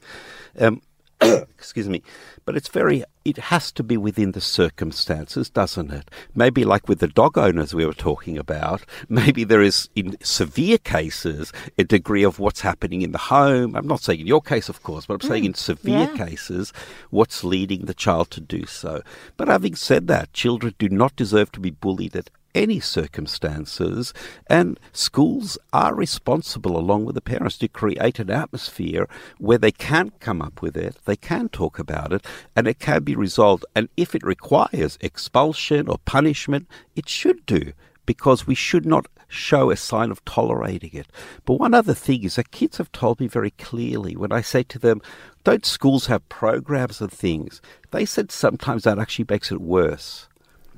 Um, 0.59 0.81
excuse 1.21 1.89
me, 1.89 2.03
but 2.45 2.55
it's 2.55 2.67
very, 2.67 3.03
it 3.25 3.38
has 3.38 3.71
to 3.71 3.83
be 3.83 3.97
within 3.97 4.33
the 4.33 4.41
circumstances, 4.41 5.50
doesn't 5.50 5.91
it? 5.91 6.12
Maybe 6.36 6.63
like 6.63 6.88
with 6.88 7.00
the 7.00 7.07
dog 7.07 7.38
owners 7.38 7.74
we 7.74 7.86
were 7.86 7.93
talking 7.93 8.38
about, 8.38 8.83
maybe 9.09 9.43
there 9.43 9.63
is, 9.63 9.89
in 9.95 10.15
severe 10.21 10.77
cases, 10.77 11.51
a 11.77 11.83
degree 11.83 12.24
of 12.24 12.39
what's 12.39 12.62
happening 12.62 13.01
in 13.01 13.13
the 13.13 13.17
home. 13.17 13.75
I'm 13.75 13.88
not 13.88 14.01
saying 14.01 14.19
in 14.19 14.27
your 14.27 14.41
case, 14.41 14.69
of 14.69 14.83
course, 14.83 15.07
but 15.07 15.15
I'm 15.15 15.27
saying 15.27 15.43
mm, 15.43 15.47
in 15.47 15.53
severe 15.55 16.09
yeah. 16.13 16.25
cases, 16.25 16.71
what's 17.09 17.43
leading 17.43 17.86
the 17.86 17.95
child 17.95 18.29
to 18.31 18.41
do 18.41 18.65
so. 18.65 19.01
But 19.38 19.47
having 19.47 19.75
said 19.75 20.07
that, 20.07 20.33
children 20.33 20.75
do 20.77 20.89
not 20.89 21.15
deserve 21.15 21.51
to 21.53 21.59
be 21.59 21.71
bullied 21.71 22.15
at 22.15 22.29
any 22.56 22.80
circumstances, 22.80 24.13
and 24.48 24.80
schools 24.92 25.58
are 25.74 25.94
responsible, 25.94 26.77
along 26.77 27.06
with 27.06 27.16
the 27.16 27.22
parents, 27.22 27.58
to 27.60 27.68
create 27.68 28.20
an 28.20 28.30
atmosphere 28.30 29.08
where 29.38 29.58
they 29.58 29.72
can 29.72 30.12
come 30.20 30.42
up 30.42 30.62
with 30.62 30.75
it, 30.75 30.98
they 31.06 31.16
can 31.16 31.50
talk 31.50 31.80
about 31.80 32.12
it, 32.13 32.25
and 32.56 32.68
it 32.68 32.80
can 32.80 33.04
be 33.04 33.16
resolved. 33.16 33.66
And 33.75 33.89
if 33.98 34.16
it 34.16 34.24
requires 34.24 34.98
expulsion 35.01 35.88
or 35.88 35.98
punishment, 36.06 36.68
it 36.96 37.08
should 37.08 37.46
do, 37.46 37.74
because 38.06 38.48
we 38.48 38.56
should 38.56 38.86
not 38.86 39.08
show 39.27 39.70
a 39.70 39.75
sign 39.75 40.10
of 40.10 40.24
tolerating 40.24 40.92
it. 40.94 41.08
But 41.46 41.56
one 41.56 41.74
other 41.74 41.94
thing 41.94 42.24
is 42.24 42.38
that 42.38 42.51
kids 42.51 42.77
have 42.77 42.92
told 42.92 43.20
me 43.20 43.27
very 43.27 43.51
clearly 43.51 44.16
when 44.16 44.32
I 44.32 44.42
say 44.42 44.63
to 44.63 44.80
them, 44.80 45.01
don't 45.44 45.66
schools 45.66 46.08
have 46.08 46.27
programs 46.30 47.01
and 47.01 47.12
things? 47.12 47.62
They 47.92 48.06
said 48.06 48.32
sometimes 48.32 48.84
that 48.84 49.00
actually 49.00 49.25
makes 49.30 49.51
it 49.51 49.62
worse. 49.62 50.27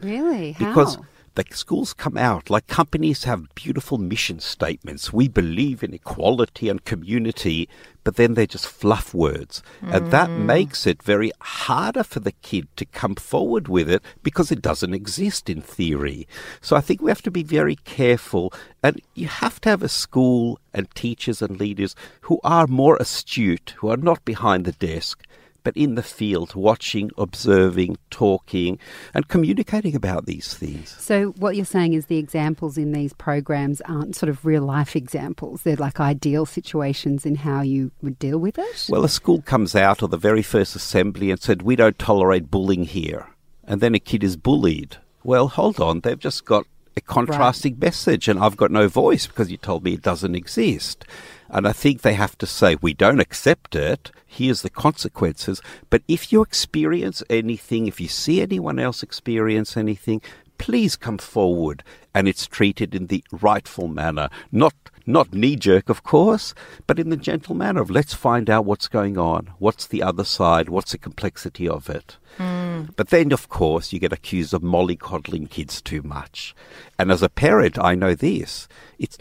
Really? 0.01 0.53
How? 0.53 0.67
Because 0.67 0.97
the 1.35 1.45
schools 1.51 1.93
come 1.93 2.17
out 2.17 2.49
like 2.49 2.67
companies 2.67 3.23
have 3.23 3.53
beautiful 3.55 3.97
mission 3.97 4.39
statements. 4.39 5.13
We 5.13 5.27
believe 5.27 5.83
in 5.83 5.93
equality 5.93 6.69
and 6.69 6.83
community, 6.83 7.69
but 8.03 8.15
then 8.15 8.33
they're 8.33 8.45
just 8.45 8.67
fluff 8.67 9.13
words. 9.13 9.61
And 9.81 10.11
that 10.11 10.29
mm. 10.29 10.45
makes 10.45 10.87
it 10.87 11.03
very 11.03 11.31
harder 11.41 12.03
for 12.03 12.19
the 12.19 12.31
kid 12.31 12.67
to 12.77 12.85
come 12.85 13.15
forward 13.15 13.67
with 13.67 13.89
it 13.89 14.03
because 14.23 14.51
it 14.51 14.61
doesn't 14.61 14.93
exist 14.93 15.49
in 15.49 15.61
theory. 15.61 16.27
So 16.61 16.75
I 16.75 16.81
think 16.81 17.01
we 17.01 17.11
have 17.11 17.21
to 17.23 17.31
be 17.31 17.43
very 17.43 17.75
careful 17.75 18.53
and 18.81 19.01
you 19.15 19.27
have 19.27 19.59
to 19.61 19.69
have 19.69 19.83
a 19.83 19.89
school 19.89 20.59
and 20.73 20.89
teachers 20.95 21.41
and 21.41 21.59
leaders 21.59 21.95
who 22.21 22.39
are 22.43 22.67
more 22.67 22.97
astute, 22.97 23.75
who 23.77 23.89
are 23.89 23.97
not 23.97 24.23
behind 24.25 24.65
the 24.65 24.71
desk, 24.71 25.25
but 25.63 25.75
in 25.75 25.95
the 25.95 26.03
field, 26.03 26.55
watching, 26.55 27.11
observing, 27.17 27.97
talking, 28.09 28.79
and 29.13 29.27
communicating 29.27 29.95
about 29.95 30.25
these 30.25 30.53
things. 30.53 30.95
So, 30.99 31.29
what 31.37 31.55
you're 31.55 31.65
saying 31.65 31.93
is 31.93 32.05
the 32.05 32.17
examples 32.17 32.77
in 32.77 32.91
these 32.91 33.13
programs 33.13 33.81
aren't 33.81 34.15
sort 34.15 34.29
of 34.29 34.45
real 34.45 34.63
life 34.63 34.95
examples. 34.95 35.63
They're 35.63 35.75
like 35.75 35.99
ideal 35.99 36.45
situations 36.45 37.25
in 37.25 37.35
how 37.35 37.61
you 37.61 37.91
would 38.01 38.19
deal 38.19 38.39
with 38.39 38.57
it. 38.57 38.87
Well, 38.89 39.03
a 39.03 39.09
school 39.09 39.41
comes 39.41 39.75
out 39.75 40.01
of 40.01 40.11
the 40.11 40.17
very 40.17 40.41
first 40.41 40.75
assembly 40.75 41.31
and 41.31 41.41
said, 41.41 41.61
We 41.61 41.75
don't 41.75 41.99
tolerate 41.99 42.51
bullying 42.51 42.85
here. 42.85 43.27
And 43.63 43.81
then 43.81 43.95
a 43.95 43.99
kid 43.99 44.23
is 44.23 44.35
bullied. 44.35 44.97
Well, 45.23 45.47
hold 45.49 45.79
on, 45.79 45.99
they've 45.99 46.17
just 46.17 46.45
got 46.45 46.65
a 46.95 47.01
contrasting 47.01 47.77
message, 47.79 48.27
and 48.27 48.39
I've 48.39 48.57
got 48.57 48.71
no 48.71 48.87
voice 48.87 49.27
because 49.27 49.51
you 49.51 49.57
told 49.57 49.83
me 49.83 49.93
it 49.93 50.01
doesn't 50.01 50.35
exist. 50.35 51.05
And 51.49 51.67
I 51.67 51.71
think 51.71 52.01
they 52.01 52.13
have 52.13 52.37
to 52.39 52.45
say, 52.45 52.75
we 52.81 52.93
don't 52.93 53.19
accept 53.19 53.75
it. 53.75 54.11
Here's 54.25 54.61
the 54.61 54.69
consequences. 54.69 55.61
But 55.89 56.03
if 56.07 56.31
you 56.31 56.41
experience 56.41 57.23
anything, 57.29 57.87
if 57.87 57.99
you 57.99 58.07
see 58.07 58.41
anyone 58.41 58.79
else 58.79 59.01
experience 59.01 59.75
anything, 59.75 60.21
please 60.57 60.95
come 60.95 61.17
forward 61.17 61.83
and 62.13 62.27
it's 62.27 62.45
treated 62.45 62.93
in 62.93 63.07
the 63.07 63.23
rightful 63.31 63.87
manner. 63.87 64.29
Not 64.51 64.73
not 65.05 65.33
knee 65.33 65.55
jerk, 65.55 65.89
of 65.89 66.03
course, 66.03 66.53
but 66.85 66.99
in 66.99 67.09
the 67.09 67.17
gentle 67.17 67.55
manner 67.55 67.81
of 67.81 67.89
let's 67.89 68.13
find 68.13 68.47
out 68.47 68.65
what's 68.65 68.87
going 68.87 69.17
on. 69.17 69.49
What's 69.57 69.87
the 69.87 70.03
other 70.03 70.23
side? 70.23 70.69
What's 70.69 70.91
the 70.91 70.99
complexity 70.99 71.67
of 71.67 71.89
it? 71.89 72.17
Hmm. 72.37 72.48
Mm. 72.79 72.95
But 72.95 73.09
then, 73.09 73.31
of 73.31 73.49
course, 73.49 73.91
you 73.93 73.99
get 73.99 74.13
accused 74.13 74.53
of 74.53 74.61
mollycoddling 74.61 75.49
kids 75.49 75.81
too 75.81 76.01
much. 76.01 76.55
And 76.97 77.11
as 77.11 77.21
a 77.21 77.29
parent, 77.29 77.77
I 77.77 77.95
know 77.95 78.15
this. 78.15 78.67
It's 78.97 79.17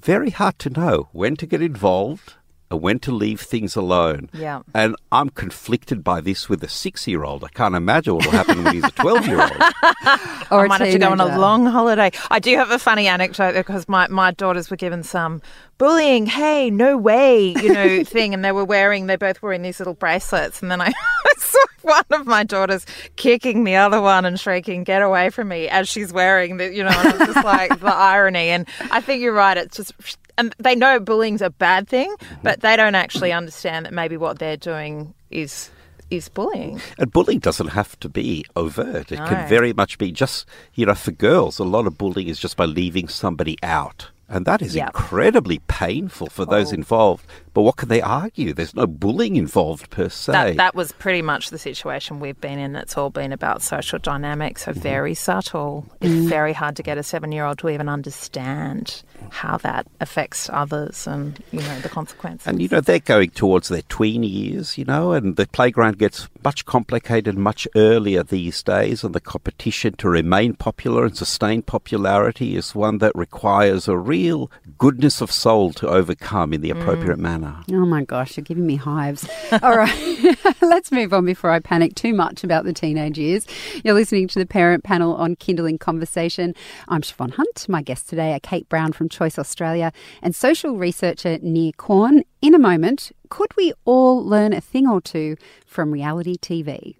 very 0.00 0.30
hard 0.30 0.58
to 0.60 0.70
know 0.70 1.08
when 1.12 1.36
to 1.36 1.46
get 1.46 1.62
involved 1.62 2.34
and 2.74 2.82
when 2.82 2.98
to 3.00 3.12
leave 3.12 3.40
things 3.40 3.76
alone. 3.76 4.28
Yeah. 4.32 4.62
And 4.74 4.96
I'm 5.12 5.30
conflicted 5.30 6.02
by 6.02 6.20
this 6.20 6.48
with 6.48 6.62
a 6.62 6.68
six 6.68 7.06
year 7.06 7.24
old. 7.24 7.44
I 7.44 7.48
can't 7.48 7.74
imagine 7.74 8.16
what 8.16 8.26
will 8.26 8.32
happen 8.32 8.64
when 8.64 8.74
he's 8.74 8.84
a 8.84 8.90
12 8.90 9.26
year 9.26 9.40
old. 9.40 9.52
Or 10.50 10.60
I 10.60 10.64
a 10.66 10.68
might 10.68 10.80
have 10.82 10.92
to 10.92 10.98
go 10.98 11.10
on 11.10 11.20
a 11.20 11.38
long 11.38 11.64
holiday. 11.64 12.10
I 12.30 12.38
do 12.38 12.54
have 12.56 12.70
a 12.70 12.78
funny 12.78 13.08
anecdote 13.08 13.54
because 13.54 13.88
my, 13.88 14.06
my 14.08 14.30
daughters 14.30 14.70
were 14.70 14.76
given 14.76 15.02
some 15.02 15.40
bullying, 15.78 16.26
hey, 16.26 16.70
no 16.70 16.98
way, 16.98 17.54
you 17.62 17.72
know, 17.72 18.04
thing. 18.04 18.34
And 18.34 18.44
they 18.44 18.52
were 18.52 18.64
wearing, 18.64 19.06
they 19.06 19.16
both 19.16 19.40
were 19.40 19.54
in 19.54 19.62
these 19.62 19.80
little 19.80 19.94
bracelets. 19.94 20.60
And 20.60 20.70
then 20.70 20.82
I 20.82 20.92
saw 21.38 21.64
one 21.80 22.04
of 22.10 22.26
my 22.26 22.44
daughters 22.44 22.84
kicking 23.16 23.64
the 23.64 23.76
other 23.76 24.02
one 24.02 24.26
and 24.26 24.38
shrieking, 24.38 24.84
get 24.84 25.00
away 25.00 25.30
from 25.30 25.48
me 25.48 25.66
as 25.68 25.88
she's 25.88 26.12
wearing 26.12 26.58
the, 26.58 26.72
you 26.72 26.84
know, 26.84 26.90
and 26.90 27.22
I 27.22 27.26
just 27.26 27.44
like 27.44 27.80
the 27.80 27.94
irony. 27.94 28.50
And 28.50 28.68
I 28.90 29.00
think 29.00 29.22
you're 29.22 29.32
right. 29.32 29.56
It's 29.56 29.78
just, 29.78 29.94
and 30.38 30.54
they 30.58 30.74
know 30.74 31.00
bullying's 31.00 31.42
a 31.42 31.50
bad 31.50 31.88
thing, 31.88 32.14
mm-hmm. 32.18 32.42
but 32.42 32.60
they 32.60 32.76
don't 32.76 32.94
actually 32.94 33.32
understand 33.32 33.86
that 33.86 33.92
maybe 33.92 34.16
what 34.16 34.38
they're 34.38 34.56
doing 34.56 35.14
is 35.30 35.70
is 36.10 36.28
bullying. 36.28 36.80
And 36.98 37.10
bullying 37.10 37.40
doesn't 37.40 37.68
have 37.68 37.98
to 38.00 38.08
be 38.08 38.44
overt. 38.56 39.10
It 39.10 39.18
No. 39.18 39.26
can 39.26 39.48
very 39.48 39.72
much 39.72 39.98
be 39.98 40.12
just, 40.12 40.46
you 40.74 40.86
know, 40.86 40.94
for 40.94 41.12
girls, 41.12 41.58
a 41.58 41.64
lot 41.64 41.86
of 41.86 41.96
bullying 41.96 42.28
is 42.28 42.38
just 42.38 42.56
by 42.56 42.66
leaving 42.66 43.08
somebody 43.08 43.56
out. 43.62 44.10
And 44.28 44.46
that 44.46 44.62
is 44.62 44.74
Yep. 44.74 44.88
incredibly 44.88 45.60
painful 45.66 46.28
for 46.28 46.44
those 46.44 46.72
oh. 46.72 46.76
involved. 46.76 47.26
But 47.54 47.62
what 47.62 47.76
can 47.76 47.88
they 47.88 48.02
argue? 48.02 48.52
There's 48.52 48.74
no 48.74 48.86
bullying 48.86 49.36
involved 49.36 49.88
per 49.90 50.08
se. 50.08 50.32
That, 50.32 50.56
that 50.56 50.74
was 50.74 50.90
pretty 50.90 51.22
much 51.22 51.50
the 51.50 51.58
situation 51.58 52.18
we've 52.18 52.40
been 52.40 52.58
in. 52.58 52.74
It's 52.74 52.98
all 52.98 53.10
been 53.10 53.32
about 53.32 53.62
social 53.62 54.00
dynamics, 54.00 54.64
so 54.64 54.72
mm-hmm. 54.72 54.80
very 54.80 55.14
subtle. 55.14 55.86
It's 56.00 56.12
mm. 56.12 56.28
very 56.28 56.52
hard 56.52 56.74
to 56.76 56.82
get 56.82 56.98
a 56.98 57.04
seven 57.04 57.30
year 57.30 57.44
old 57.44 57.58
to 57.58 57.68
even 57.68 57.88
understand 57.88 59.02
how 59.30 59.56
that 59.58 59.86
affects 60.00 60.50
others 60.52 61.06
and, 61.06 61.42
you 61.52 61.60
know, 61.60 61.80
the 61.80 61.88
consequences. 61.88 62.46
And 62.46 62.60
you 62.60 62.68
know, 62.68 62.80
they're 62.80 62.98
going 62.98 63.30
towards 63.30 63.68
their 63.68 63.82
tween 63.82 64.24
years, 64.24 64.76
you 64.76 64.84
know, 64.84 65.12
and 65.12 65.36
the 65.36 65.46
playground 65.46 65.98
gets 65.98 66.28
much 66.42 66.64
complicated 66.64 67.38
much 67.38 67.68
earlier 67.76 68.22
these 68.24 68.62
days, 68.62 69.04
and 69.04 69.14
the 69.14 69.20
competition 69.20 69.94
to 69.96 70.08
remain 70.08 70.54
popular 70.54 71.04
and 71.04 71.16
sustain 71.16 71.62
popularity 71.62 72.56
is 72.56 72.74
one 72.74 72.98
that 72.98 73.14
requires 73.14 73.86
a 73.86 73.96
real 73.96 74.50
goodness 74.76 75.20
of 75.20 75.30
soul 75.30 75.72
to 75.72 75.88
overcome 75.88 76.52
in 76.52 76.60
the 76.60 76.70
mm. 76.70 76.80
appropriate 76.80 77.18
manner. 77.18 77.43
Oh 77.72 77.86
my 77.86 78.04
gosh, 78.04 78.36
you're 78.36 78.44
giving 78.44 78.66
me 78.66 78.76
hives. 78.76 79.28
All 79.62 79.76
right, 79.76 80.36
let's 80.62 80.90
move 80.90 81.12
on 81.12 81.24
before 81.24 81.50
I 81.50 81.60
panic 81.60 81.94
too 81.94 82.14
much 82.14 82.44
about 82.44 82.64
the 82.64 82.72
teenage 82.72 83.18
years. 83.18 83.46
You're 83.84 83.94
listening 83.94 84.28
to 84.28 84.38
the 84.38 84.46
Parent 84.46 84.84
Panel 84.84 85.14
on 85.14 85.36
Kindling 85.36 85.78
Conversation. 85.78 86.54
I'm 86.88 87.02
Siobhan 87.02 87.32
Hunt. 87.34 87.68
My 87.68 87.82
guests 87.82 88.08
today 88.08 88.32
are 88.34 88.40
Kate 88.40 88.68
Brown 88.68 88.92
from 88.92 89.08
Choice 89.08 89.38
Australia 89.38 89.92
and 90.22 90.34
social 90.34 90.76
researcher 90.76 91.38
Nia 91.42 91.72
Corn. 91.72 92.24
In 92.40 92.54
a 92.54 92.58
moment, 92.58 93.12
could 93.28 93.56
we 93.56 93.72
all 93.84 94.24
learn 94.24 94.52
a 94.52 94.60
thing 94.60 94.86
or 94.86 95.00
two 95.00 95.36
from 95.66 95.90
reality 95.90 96.36
TV? 96.36 96.96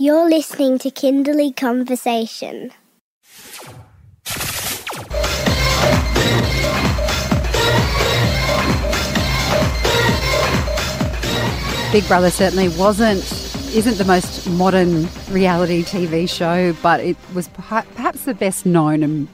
You're 0.00 0.28
listening 0.30 0.78
to 0.78 0.92
Kindling 0.92 1.54
Conversation. 1.54 2.70
Big 11.90 12.06
Brother 12.06 12.30
certainly 12.30 12.68
wasn't, 12.68 13.24
isn't 13.74 13.98
the 13.98 14.04
most 14.06 14.48
modern 14.50 15.08
reality 15.30 15.82
TV 15.82 16.28
show, 16.28 16.74
but 16.80 17.00
it 17.00 17.16
was 17.34 17.48
perhaps 17.48 18.24
the 18.24 18.34
best 18.34 18.64
known 18.64 19.02
and 19.02 19.26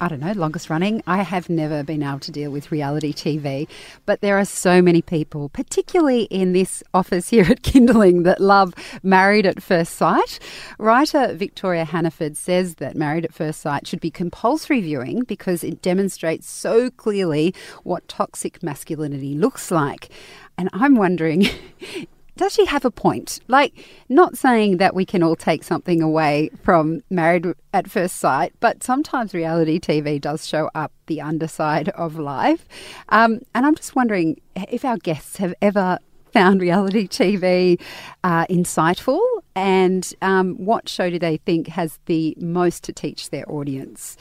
I 0.00 0.08
don't 0.08 0.20
know, 0.20 0.32
longest 0.32 0.70
running. 0.70 1.02
I 1.06 1.22
have 1.22 1.50
never 1.50 1.82
been 1.82 2.02
able 2.02 2.20
to 2.20 2.32
deal 2.32 2.50
with 2.50 2.72
reality 2.72 3.12
TV, 3.12 3.68
but 4.06 4.22
there 4.22 4.38
are 4.38 4.46
so 4.46 4.80
many 4.80 5.02
people, 5.02 5.50
particularly 5.50 6.22
in 6.24 6.54
this 6.54 6.82
office 6.94 7.28
here 7.30 7.44
at 7.44 7.62
Kindling, 7.62 8.22
that 8.22 8.40
love 8.40 8.74
Married 9.02 9.44
at 9.44 9.62
First 9.62 9.94
Sight. 9.94 10.38
Writer 10.78 11.34
Victoria 11.34 11.84
Hannaford 11.84 12.36
says 12.36 12.76
that 12.76 12.96
Married 12.96 13.26
at 13.26 13.34
First 13.34 13.60
Sight 13.60 13.86
should 13.86 14.00
be 14.00 14.10
compulsory 14.10 14.80
viewing 14.80 15.24
because 15.24 15.62
it 15.62 15.82
demonstrates 15.82 16.48
so 16.48 16.90
clearly 16.90 17.54
what 17.82 18.08
toxic 18.08 18.62
masculinity 18.62 19.34
looks 19.34 19.70
like. 19.70 20.08
And 20.56 20.70
I'm 20.72 20.94
wondering. 20.94 21.46
Does 22.40 22.54
she 22.54 22.64
have 22.64 22.86
a 22.86 22.90
point? 22.90 23.40
Like, 23.48 23.74
not 24.08 24.38
saying 24.38 24.78
that 24.78 24.94
we 24.94 25.04
can 25.04 25.22
all 25.22 25.36
take 25.36 25.62
something 25.62 26.00
away 26.00 26.48
from 26.62 27.02
Married 27.10 27.48
at 27.74 27.90
First 27.90 28.16
Sight, 28.16 28.54
but 28.60 28.82
sometimes 28.82 29.34
reality 29.34 29.78
TV 29.78 30.18
does 30.18 30.46
show 30.46 30.70
up 30.74 30.90
the 31.04 31.20
underside 31.20 31.90
of 31.90 32.18
life. 32.18 32.66
Um, 33.10 33.40
and 33.54 33.66
I'm 33.66 33.74
just 33.74 33.94
wondering 33.94 34.40
if 34.70 34.86
our 34.86 34.96
guests 34.96 35.36
have 35.36 35.52
ever 35.60 35.98
found 36.32 36.62
reality 36.62 37.06
TV 37.08 37.78
uh, 38.24 38.46
insightful 38.46 39.20
and 39.54 40.14
um, 40.22 40.54
what 40.54 40.88
show 40.88 41.10
do 41.10 41.18
they 41.18 41.36
think 41.38 41.68
has 41.68 41.98
the 42.06 42.34
most 42.40 42.84
to 42.84 42.92
teach 42.94 43.28
their 43.28 43.44
audience? 43.52 44.16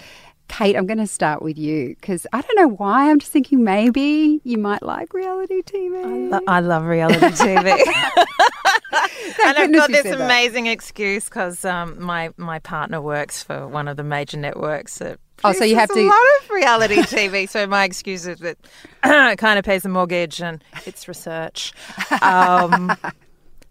Kate, 0.49 0.75
I'm 0.75 0.85
going 0.85 0.97
to 0.99 1.07
start 1.07 1.41
with 1.41 1.57
you 1.57 1.95
because 1.95 2.27
I 2.33 2.41
don't 2.41 2.55
know 2.57 2.67
why. 2.67 3.09
I'm 3.09 3.19
just 3.19 3.31
thinking 3.31 3.63
maybe 3.63 4.41
you 4.43 4.57
might 4.57 4.83
like 4.83 5.13
reality 5.13 5.61
TV. 5.61 6.03
I, 6.03 6.37
lo- 6.37 6.43
I 6.47 6.59
love 6.59 6.83
reality 6.83 7.27
TV. 7.27 7.71
and 9.45 9.57
I've 9.57 9.71
got 9.71 9.89
this 9.89 10.05
amazing 10.05 10.65
that. 10.65 10.71
excuse 10.71 11.25
because 11.25 11.63
um, 11.63 12.01
my 12.01 12.31
my 12.37 12.59
partner 12.59 13.01
works 13.01 13.41
for 13.43 13.67
one 13.67 13.87
of 13.87 13.95
the 13.95 14.03
major 14.03 14.37
networks 14.37 14.97
that 14.97 15.19
Oh, 15.43 15.53
so 15.53 15.63
you 15.63 15.75
have 15.75 15.89
to. 15.89 15.99
A 15.99 16.03
lot 16.03 16.15
of 16.41 16.49
reality 16.49 16.97
TV. 16.97 17.47
so 17.49 17.65
my 17.65 17.85
excuse 17.85 18.27
is 18.27 18.39
that 18.39 18.57
it 19.03 19.37
kind 19.37 19.57
of 19.57 19.65
pays 19.65 19.83
the 19.83 19.89
mortgage 19.89 20.41
and 20.41 20.63
it's 20.85 21.07
research. 21.07 21.73
Um, 22.21 22.95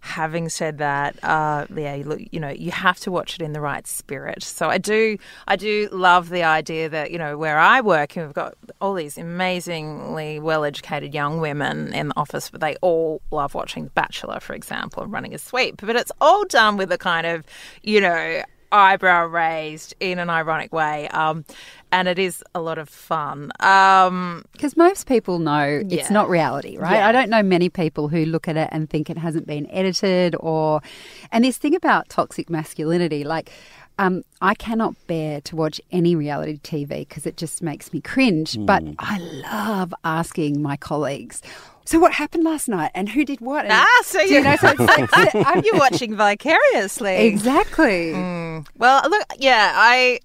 having 0.09 0.49
said 0.49 0.79
that, 0.79 1.21
uh, 1.23 1.65
yeah, 1.75 1.95
you, 1.95 2.39
know, 2.39 2.49
you 2.49 2.71
have 2.71 2.99
to 2.99 3.11
watch 3.11 3.35
it 3.35 3.41
in 3.41 3.53
the 3.53 3.61
right 3.61 3.87
spirit. 3.87 4.43
So 4.43 4.69
I 4.69 4.77
do, 4.77 5.17
I 5.47 5.55
do 5.55 5.87
love 5.91 6.29
the 6.29 6.43
idea 6.43 6.89
that 6.89 7.11
you 7.11 7.17
know 7.17 7.37
where 7.37 7.59
I 7.59 7.81
work, 7.81 8.17
and 8.17 8.25
we've 8.25 8.33
got 8.33 8.55
all 8.81 8.93
these 8.93 9.17
amazingly 9.17 10.39
well-educated 10.39 11.13
young 11.13 11.39
women 11.39 11.93
in 11.93 12.09
the 12.09 12.17
office, 12.17 12.49
but 12.49 12.61
they 12.61 12.75
all 12.77 13.21
love 13.31 13.53
watching 13.53 13.85
The 13.85 13.91
Bachelor, 13.91 14.39
for 14.39 14.53
example, 14.53 15.03
and 15.03 15.11
running 15.11 15.33
a 15.33 15.37
sweep. 15.37 15.81
But 15.81 15.95
it's 15.95 16.11
all 16.19 16.45
done 16.45 16.77
with 16.77 16.91
a 16.91 16.97
kind 16.97 17.25
of, 17.25 17.45
you 17.83 18.01
know, 18.01 18.43
eyebrow 18.71 19.25
raised 19.25 19.95
in 19.99 20.19
an 20.19 20.29
ironic 20.29 20.73
way. 20.73 21.07
Um, 21.09 21.45
and 21.91 22.07
it 22.07 22.19
is 22.19 22.43
a 22.53 22.61
lot 22.61 22.77
of 22.77 22.87
fun. 22.87 23.47
Because 23.57 24.07
um, 24.07 24.43
most 24.75 25.07
people 25.07 25.39
know 25.39 25.81
yeah. 25.87 25.99
it's 25.99 26.11
not 26.11 26.29
reality, 26.29 26.77
right? 26.77 26.97
Yeah. 26.97 27.07
I 27.07 27.11
don't 27.11 27.29
know 27.29 27.41
many 27.41 27.69
people 27.69 28.09
who 28.09 28.25
look 28.25 28.47
at 28.47 28.57
it 28.57 28.69
and 28.71 28.89
think 28.89 29.09
it 29.09 29.17
hasn't 29.17 29.47
been 29.47 29.69
edited 29.71 30.35
or. 30.39 30.81
And 31.31 31.43
this 31.43 31.57
thing 31.57 31.75
about 31.75 32.09
toxic 32.09 32.49
masculinity, 32.49 33.23
like. 33.23 33.51
Um, 33.99 34.23
I 34.41 34.55
cannot 34.55 34.95
bear 35.07 35.41
to 35.41 35.57
watch 35.57 35.81
any 35.91 36.15
reality 36.15 36.57
TV 36.59 36.99
because 36.99 37.25
it 37.25 37.35
just 37.35 37.61
makes 37.61 37.91
me 37.91 37.99
cringe. 37.99 38.53
Mm. 38.53 38.65
But 38.65 38.83
I 38.97 39.19
love 39.19 39.93
asking 40.05 40.61
my 40.61 40.77
colleagues, 40.77 41.41
so 41.83 41.99
what 41.99 42.13
happened 42.13 42.45
last 42.45 42.69
night 42.69 42.91
and 42.95 43.09
who 43.09 43.25
did 43.25 43.41
what? 43.41 43.65
And, 43.65 43.73
ah, 43.73 44.01
so 44.05 44.21
you, 44.21 44.41
know, 44.41 44.55
so 44.55 44.73
like, 44.77 45.09
so, 45.09 45.61
you're 45.65 45.77
watching 45.77 46.15
vicariously. 46.15 47.27
Exactly. 47.27 48.13
Mm. 48.13 48.67
Well, 48.77 49.01
look, 49.09 49.25
yeah, 49.37 49.73
I 49.75 50.19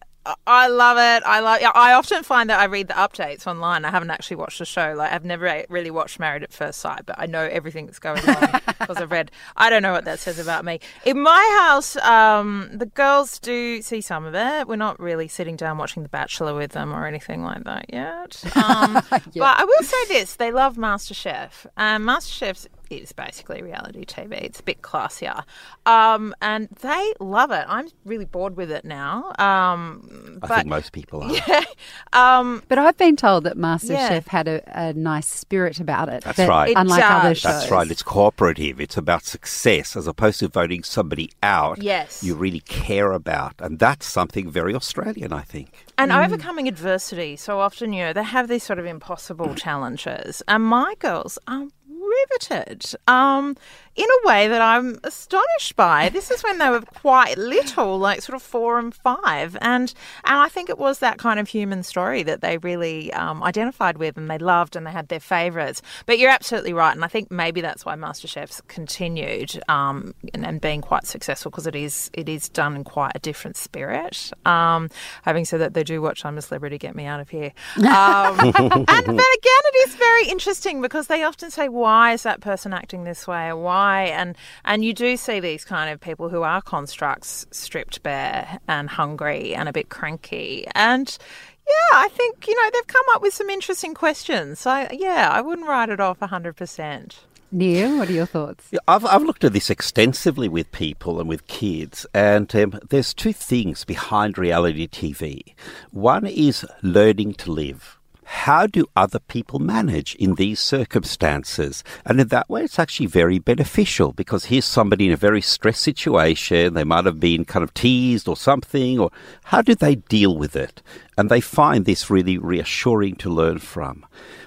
I 0.46 0.68
love 0.68 0.96
it. 0.96 1.22
I 1.26 1.40
love. 1.40 1.60
I 1.74 1.92
often 1.92 2.22
find 2.22 2.48
that 2.48 2.58
I 2.58 2.64
read 2.64 2.88
the 2.88 2.94
updates 2.94 3.46
online. 3.46 3.84
I 3.84 3.90
haven't 3.90 4.10
actually 4.10 4.37
watched 4.37 4.58
the 4.58 4.64
show. 4.64 4.94
Like 4.96 5.12
I've 5.12 5.24
never 5.24 5.64
really 5.68 5.90
watched 5.90 6.18
Married 6.18 6.42
at 6.42 6.52
First 6.52 6.80
Sight, 6.80 7.02
but 7.04 7.16
I 7.18 7.26
know 7.26 7.42
everything 7.42 7.87
that's 7.87 7.98
going 7.98 8.26
on 8.28 8.60
because 8.66 8.96
I've 8.96 9.10
read. 9.10 9.30
I 9.56 9.68
don't 9.68 9.82
know 9.82 9.92
what 9.92 10.06
that 10.06 10.18
says 10.20 10.38
about 10.38 10.64
me. 10.64 10.80
In 11.04 11.20
my 11.20 11.60
house, 11.66 11.96
um, 11.96 12.70
the 12.72 12.87
girls 12.87 13.38
do 13.38 13.82
see 13.82 14.00
some 14.00 14.24
of 14.24 14.34
it. 14.34 14.66
We're 14.66 14.76
not 14.76 14.98
really 14.98 15.28
sitting 15.28 15.56
down 15.56 15.76
watching 15.78 16.02
The 16.02 16.08
Bachelor 16.08 16.54
with 16.54 16.72
them 16.72 16.94
or 16.94 17.06
anything 17.06 17.42
like 17.42 17.64
that 17.64 17.87
yet. 17.92 18.42
Um, 18.64 18.94
But 19.10 19.58
I 19.58 19.64
will 19.64 19.82
say 19.82 20.06
this: 20.08 20.37
they 20.37 20.50
love 20.50 20.76
MasterChef. 20.76 21.66
Um, 21.76 22.04
MasterChef's 22.04 22.66
is 22.90 23.12
basically 23.12 23.62
reality 23.62 24.05
TV. 24.05 24.33
It's 24.33 24.61
a 24.61 24.62
bit 24.62 24.83
classier, 24.83 25.44
um, 25.87 26.35
and 26.40 26.68
they 26.81 27.14
love 27.20 27.51
it. 27.51 27.64
I'm 27.68 27.88
really 28.05 28.25
bored 28.25 28.57
with 28.57 28.70
it 28.70 28.85
now. 28.85 29.33
Um, 29.38 30.38
I 30.42 30.47
think 30.49 30.66
most 30.66 30.92
people 30.92 31.23
are. 31.23 31.35
Yeah, 31.47 31.64
um, 32.12 32.62
but 32.68 32.79
I've 32.79 32.97
been 32.97 33.16
told 33.16 33.44
that 33.44 33.57
MasterChef 33.57 33.90
yeah. 33.90 34.20
had 34.27 34.49
a, 34.49 34.62
a, 34.66 34.92
nice 34.92 35.27
spirit 35.27 35.81
about 35.81 36.09
it. 36.09 36.23
That's 36.23 36.37
that, 36.37 36.49
right. 36.49 36.73
Unlike 36.77 37.01
does. 37.01 37.25
other 37.25 37.35
shows. 37.35 37.53
That's 37.53 37.70
right. 37.70 37.90
It's 37.90 38.03
cooperative. 38.03 38.81
It's 38.81 38.97
about 38.97 39.25
success 39.25 39.97
as 39.97 40.07
opposed 40.07 40.38
to 40.40 40.49
voting 40.49 40.85
somebody 40.85 41.31
out. 41.42 41.83
Yes, 41.83 42.23
you 42.23 42.35
really 42.35 42.61
care 42.61 43.12
about, 43.12 43.55
and 43.59 43.79
that's 43.79 44.07
something 44.07 44.51
very 44.51 44.75
Australian, 44.75 45.33
I 45.33 45.42
think. 45.42 45.87
And 45.99 46.11
mm. 46.11 46.25
overcoming 46.25 46.68
adversity. 46.68 47.37
So 47.37 47.61
often, 47.61 47.92
you 47.92 48.05
know, 48.05 48.12
they 48.12 48.23
have 48.23 48.49
these 48.49 48.62
sort 48.62 48.79
of 48.79 48.87
impossible 48.87 49.55
challenges, 49.55 50.42
and 50.47 50.62
my 50.62 50.94
girls 50.99 51.38
are 51.49 51.66
riveted. 52.14 52.94
Um, 53.07 53.57
in 53.96 54.04
a 54.04 54.28
way 54.28 54.48
that 54.48 54.61
I'm 54.61 54.98
astonished 55.04 55.76
by. 55.76 56.09
This 56.09 56.30
is 56.30 56.42
when 56.42 56.59
they 56.59 56.68
were 56.68 56.80
quite 56.80 57.38
little, 57.38 57.98
like 57.98 58.22
sort 58.22 58.37
of 58.37 58.42
four 58.42 58.78
and 58.78 58.94
five, 58.94 59.57
and 59.61 59.92
and 60.24 60.38
I 60.38 60.48
think 60.48 60.68
it 60.68 60.78
was 60.78 60.98
that 60.98 61.18
kind 61.18 61.40
of 61.40 61.48
human 61.48 61.83
story 61.83 62.22
that 62.24 62.40
they 62.40 62.59
really 62.59 63.12
um, 63.12 63.42
identified 63.42 63.98
with 63.98 64.16
and 64.16 64.30
they 64.30 64.38
loved 64.38 64.76
and 64.76 64.87
they 64.87 64.90
had 64.90 65.09
their 65.09 65.20
favourites. 65.20 65.83
But 66.07 66.18
you're 66.18 66.30
absolutely 66.30 66.72
right, 66.72 66.94
and 66.94 67.04
I 67.04 67.09
think 67.09 67.30
maybe 67.30 67.61
that's 67.61 67.85
why 67.85 67.94
MasterChef's 67.94 68.61
continued 68.68 69.61
um, 69.68 70.14
and, 70.33 70.44
and, 70.44 70.61
being 70.61 70.80
quite 70.80 71.07
successful 71.07 71.50
because 71.50 71.66
it 71.66 71.74
is 71.74 72.11
it 72.12 72.28
is 72.28 72.48
done 72.48 72.76
in 72.76 72.85
quite 72.85 73.12
a 73.14 73.18
different 73.18 73.57
spirit. 73.57 74.30
Um, 74.46 74.88
having 75.22 75.44
said 75.44 75.61
that, 75.61 75.74
they 75.74 75.85
do 75.85 76.00
watch 76.00 76.24
I'm 76.24 76.38
a 76.38 76.42
Celebrity, 76.42 76.78
Get 76.78 76.94
Me 76.94 77.07
Out 77.07 77.20
of 77.20 77.28
Here, 77.28 77.52
um, 77.78 77.85
and 78.40 78.87
but 78.87 79.09
again, 79.09 79.62
it 79.64 79.88
is 79.88 79.94
very 79.94 80.28
interesting 80.28 80.80
because 80.80 81.07
they 81.07 81.22
often 81.22 81.50
say 81.50 81.68
why 81.68 81.94
why 81.94 82.12
is 82.12 82.24
that 82.24 82.40
person 82.40 82.72
acting 82.72 83.04
this 83.04 83.26
way 83.26 83.48
or 83.48 83.57
why 83.85 84.05
and 84.05 84.37
and 84.64 84.85
you 84.85 84.92
do 84.94 85.16
see 85.16 85.40
these 85.40 85.64
kind 85.64 85.90
of 85.92 86.01
people 86.01 86.29
who 86.29 86.42
are 86.42 86.62
constructs 86.62 87.47
stripped 87.51 88.03
bare 88.03 88.59
and 88.66 88.88
hungry 88.88 89.55
and 89.55 89.68
a 89.68 89.73
bit 89.73 89.88
cranky 89.88 90.66
and 90.75 91.18
yeah, 91.66 91.97
I 91.99 92.09
think 92.09 92.47
you 92.47 92.55
know 92.55 92.70
they've 92.73 92.87
come 92.87 93.07
up 93.14 93.23
with 93.23 93.33
some 93.33 93.49
interesting 93.49 93.94
questions. 93.94 94.61
So 94.61 94.87
yeah, 94.92 95.31
I 95.33 95.40
wouldn't 95.40 95.66
write 95.66 95.88
it 95.88 96.01
off 96.01 96.20
hundred 96.20 96.57
percent. 96.57 97.20
Nia, 97.51 97.88
what 97.97 98.11
are 98.11 98.12
your 98.12 98.27
thoughts? 98.27 98.68
Yeah, 98.70 98.81
I've, 98.88 99.07
I've 99.07 99.23
looked 99.23 99.44
at 99.44 99.53
this 99.53 99.70
extensively 99.70 100.49
with 100.49 100.70
people 100.73 101.20
and 101.20 101.29
with 101.29 101.47
kids, 101.47 102.05
and 102.12 102.55
um, 102.57 102.79
there's 102.90 103.14
two 103.14 103.33
things 103.33 103.85
behind 103.85 104.37
reality 104.37 104.88
TV. 104.88 105.55
One 105.90 106.27
is 106.27 106.66
learning 106.83 107.35
to 107.35 107.53
live 107.53 107.99
how 108.24 108.66
do 108.66 108.87
other 108.96 109.18
people 109.18 109.58
manage 109.58 110.14
in 110.16 110.34
these 110.34 110.60
circumstances? 110.60 111.84
And 112.04 112.20
in 112.20 112.28
that 112.28 112.48
way, 112.48 112.64
it's 112.64 112.78
actually 112.78 113.06
very 113.06 113.38
beneficial 113.38 114.12
because 114.12 114.46
here's 114.46 114.64
somebody 114.64 115.06
in 115.06 115.12
a 115.12 115.16
very 115.16 115.40
stressed 115.40 115.82
situation. 115.82 116.74
They 116.74 116.84
might 116.84 117.04
have 117.04 117.20
been 117.20 117.44
kind 117.44 117.62
of 117.62 117.74
teased 117.74 118.28
or 118.28 118.37
something, 118.37 118.98
or 118.98 119.10
how 119.44 119.62
do 119.62 119.74
they 119.74 119.96
deal 119.96 120.37
with 120.37 120.56
it? 120.56 120.82
And 121.16 121.30
they 121.30 121.40
find 121.40 121.84
this 121.84 122.10
really 122.10 122.38
reassuring 122.38 123.16
to 123.16 123.30
learn 123.30 123.58
from. 123.58 124.04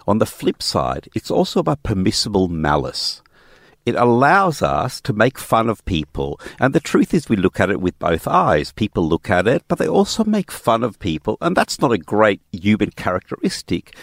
On 0.08 0.18
the 0.20 0.26
flip 0.26 0.62
side, 0.62 1.10
it's 1.14 1.32
also 1.32 1.60
about 1.60 1.84
permissible 1.84 2.48
malice. 2.48 3.22
It 3.88 3.96
allows 3.96 4.62
us 4.62 5.00
to 5.00 5.14
make 5.14 5.40
fun 5.40 5.70
of 5.70 5.86
people. 5.86 6.42
And 6.60 6.74
the 6.74 6.82
truth 6.82 7.14
is, 7.14 7.30
we 7.30 7.38
look 7.38 7.58
at 7.62 7.70
it 7.70 7.80
with 7.80 7.98
both 8.00 8.28
eyes. 8.28 8.74
People 8.74 9.08
look 9.08 9.30
at 9.30 9.48
it, 9.48 9.64
but 9.70 9.78
they 9.78 9.88
also 9.88 10.26
make 10.26 10.52
fun 10.52 10.84
of 10.84 11.00
people. 11.00 11.38
And 11.40 11.56
that's 11.56 11.80
not 11.80 11.94
a 11.94 11.98
great 11.98 12.42
human 12.52 12.92
characteristic. 12.92 13.96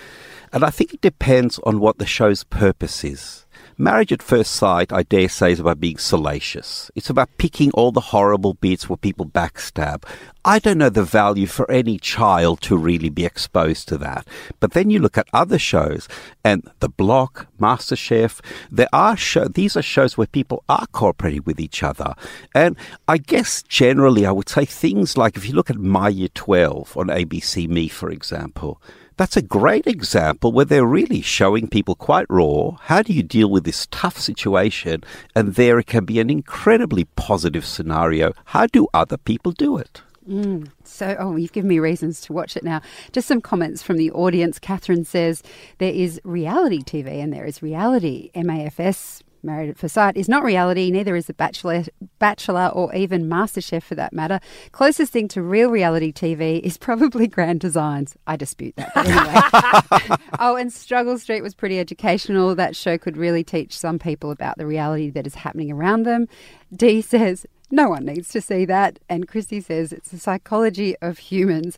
And 0.55 0.65
I 0.65 0.71
think 0.71 0.95
it 0.95 1.03
depends 1.03 1.59
on 1.65 1.81
what 1.81 1.99
the 1.99 2.07
show's 2.07 2.45
purpose 2.45 3.05
is. 3.05 3.44
Marriage 3.77 4.13
at 4.13 4.23
First 4.23 4.53
Sight, 4.53 4.93
I 4.93 5.03
dare 5.03 5.29
say, 5.29 5.51
is 5.51 5.59
about 5.59 5.81
being 5.81 5.99
salacious. 5.99 6.93
It's 6.95 7.11
about 7.11 7.37
picking 7.39 7.73
all 7.73 7.91
the 7.91 8.01
horrible 8.01 8.55
bits 8.55 8.89
where 8.89 8.97
people 8.97 9.27
backstab. 9.27 10.05
I 10.45 10.61
don't 10.61 10.79
know 10.79 10.91
the 10.91 11.03
value 11.03 11.47
for 11.47 11.69
any 11.69 11.99
child 11.99 12.61
to 12.63 12.77
really 12.77 13.09
be 13.09 13.25
exposed 13.25 13.89
to 13.89 13.99
that. 13.99 14.29
But 14.61 14.73
then 14.73 14.91
you 14.91 15.01
look 15.01 15.19
at 15.19 15.27
other 15.33 15.59
shows, 15.59 16.07
and 16.45 16.71
The 16.79 16.89
Block, 16.89 17.49
MasterChef, 17.59 18.41
there 18.71 18.89
are 18.93 19.17
show, 19.17 19.49
these 19.49 19.77
are 19.77 19.83
shows 19.83 20.17
where 20.17 20.29
people 20.29 20.63
are 20.69 20.87
cooperating 20.93 21.43
with 21.45 21.59
each 21.59 21.83
other. 21.83 22.15
And 22.55 22.77
I 23.09 23.19
guess 23.19 23.63
generally 23.65 24.25
I 24.25 24.31
would 24.31 24.49
say 24.49 24.67
things 24.67 25.17
like 25.17 25.37
if 25.37 25.49
you 25.49 25.55
look 25.55 25.71
at 25.71 25.79
My 25.79 26.11
Year 26.11 26.29
12 26.33 26.97
on 26.97 27.09
ABC 27.09 27.69
Me, 27.69 27.89
for 27.89 28.11
example, 28.11 28.81
that's 29.17 29.37
a 29.37 29.43
great 29.43 29.87
example 29.87 30.53
where 30.53 30.65
they're 30.65 30.87
really 30.87 31.21
showing 31.21 31.69
people 31.69 31.95
quite 31.95 32.27
raw 32.29 32.73
how 32.83 33.03
do 33.03 33.13
you 33.13 33.23
deal 33.23 33.51
with 33.51 33.65
this 33.65 33.87
tough 33.91 34.19
situation, 34.19 35.03
and 35.35 35.55
there 35.55 35.79
it 35.79 35.87
can 35.87 36.05
be 36.05 36.21
an 36.21 36.31
incredibly 36.31 37.05
positive 37.17 37.65
scenario. 37.65 38.33
How 38.47 38.67
do 38.67 38.89
other 38.93 39.17
people 39.17 39.53
do 39.53 39.77
it? 39.77 40.03
Mm. 40.29 40.71
So, 40.85 41.17
oh, 41.19 41.37
you've 41.37 41.53
given 41.53 41.69
me 41.69 41.79
reasons 41.79 42.21
to 42.23 42.33
watch 42.33 42.57
it 42.57 42.65
now. 42.65 42.81
Just 43.13 43.29
some 43.29 43.41
comments 43.41 43.83
from 43.83 43.99
the 43.99 44.11
audience. 44.13 44.59
Catherine 44.59 45.05
says 45.05 45.43
there 45.79 45.93
is 45.93 46.21
reality 46.25 46.81
TV 46.81 47.23
and 47.23 47.33
there 47.33 47.45
is 47.45 47.63
reality 47.63 48.31
MAFS 48.35 49.23
Married 49.45 49.71
at 49.71 49.79
First 49.79 49.95
Sight 49.95 50.17
is 50.17 50.29
not 50.29 50.43
reality, 50.43 50.91
neither 50.91 51.15
is 51.15 51.27
The 51.27 51.35
Bachelor, 51.35 51.85
Bachelor 52.19 52.69
or 52.69 52.95
even 52.95 53.29
MasterChef 53.29 53.83
for 53.83 53.95
that 53.95 54.13
matter. 54.13 54.41
Closest 54.73 55.13
thing 55.13 55.29
to 55.29 55.43
real 55.43 55.71
reality 55.71 56.13
TV 56.13 56.61
is 56.61 56.77
probably 56.79 57.27
Grand 57.27 57.61
Designs. 57.61 58.17
I 58.27 58.37
dispute 58.37 58.77
that. 58.77 58.93
But 58.95 59.07
anyway. 59.07 60.19
oh, 60.39 60.57
and 60.57 60.73
Struggle 60.73 61.19
Street 61.19 61.43
was 61.43 61.55
pretty 61.55 61.79
educational. 61.79 62.55
That 62.55 62.75
show 62.75 62.99
could 62.99 63.17
really 63.17 63.45
teach 63.45 63.79
some 63.79 63.99
people 63.99 64.31
about 64.31 64.59
the 64.59 64.67
reality 64.67 65.11
that 65.11 65.27
is 65.27 65.35
happening 65.35 65.71
around 65.71 66.05
them. 66.05 66.27
Dee 66.75 67.03
says, 67.03 67.47
no 67.71 67.89
one 67.89 68.05
needs 68.05 68.29
to 68.29 68.41
see 68.41 68.65
that. 68.67 68.99
And 69.09 69.27
Christy 69.27 69.61
says 69.61 69.93
it's 69.93 70.11
the 70.11 70.19
psychology 70.19 70.97
of 71.03 71.19
humans. 71.19 71.77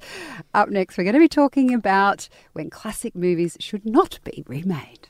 Up 0.55 0.69
next, 0.69 0.99
we're 0.99 1.05
going 1.05 1.15
to 1.15 1.21
be 1.21 1.29
talking 1.29 1.73
about 1.73 2.29
when 2.53 2.71
classic 2.71 3.15
movies 3.15 3.57
should 3.61 3.87
not 3.87 4.19
be 4.25 4.45
remade. 4.47 5.09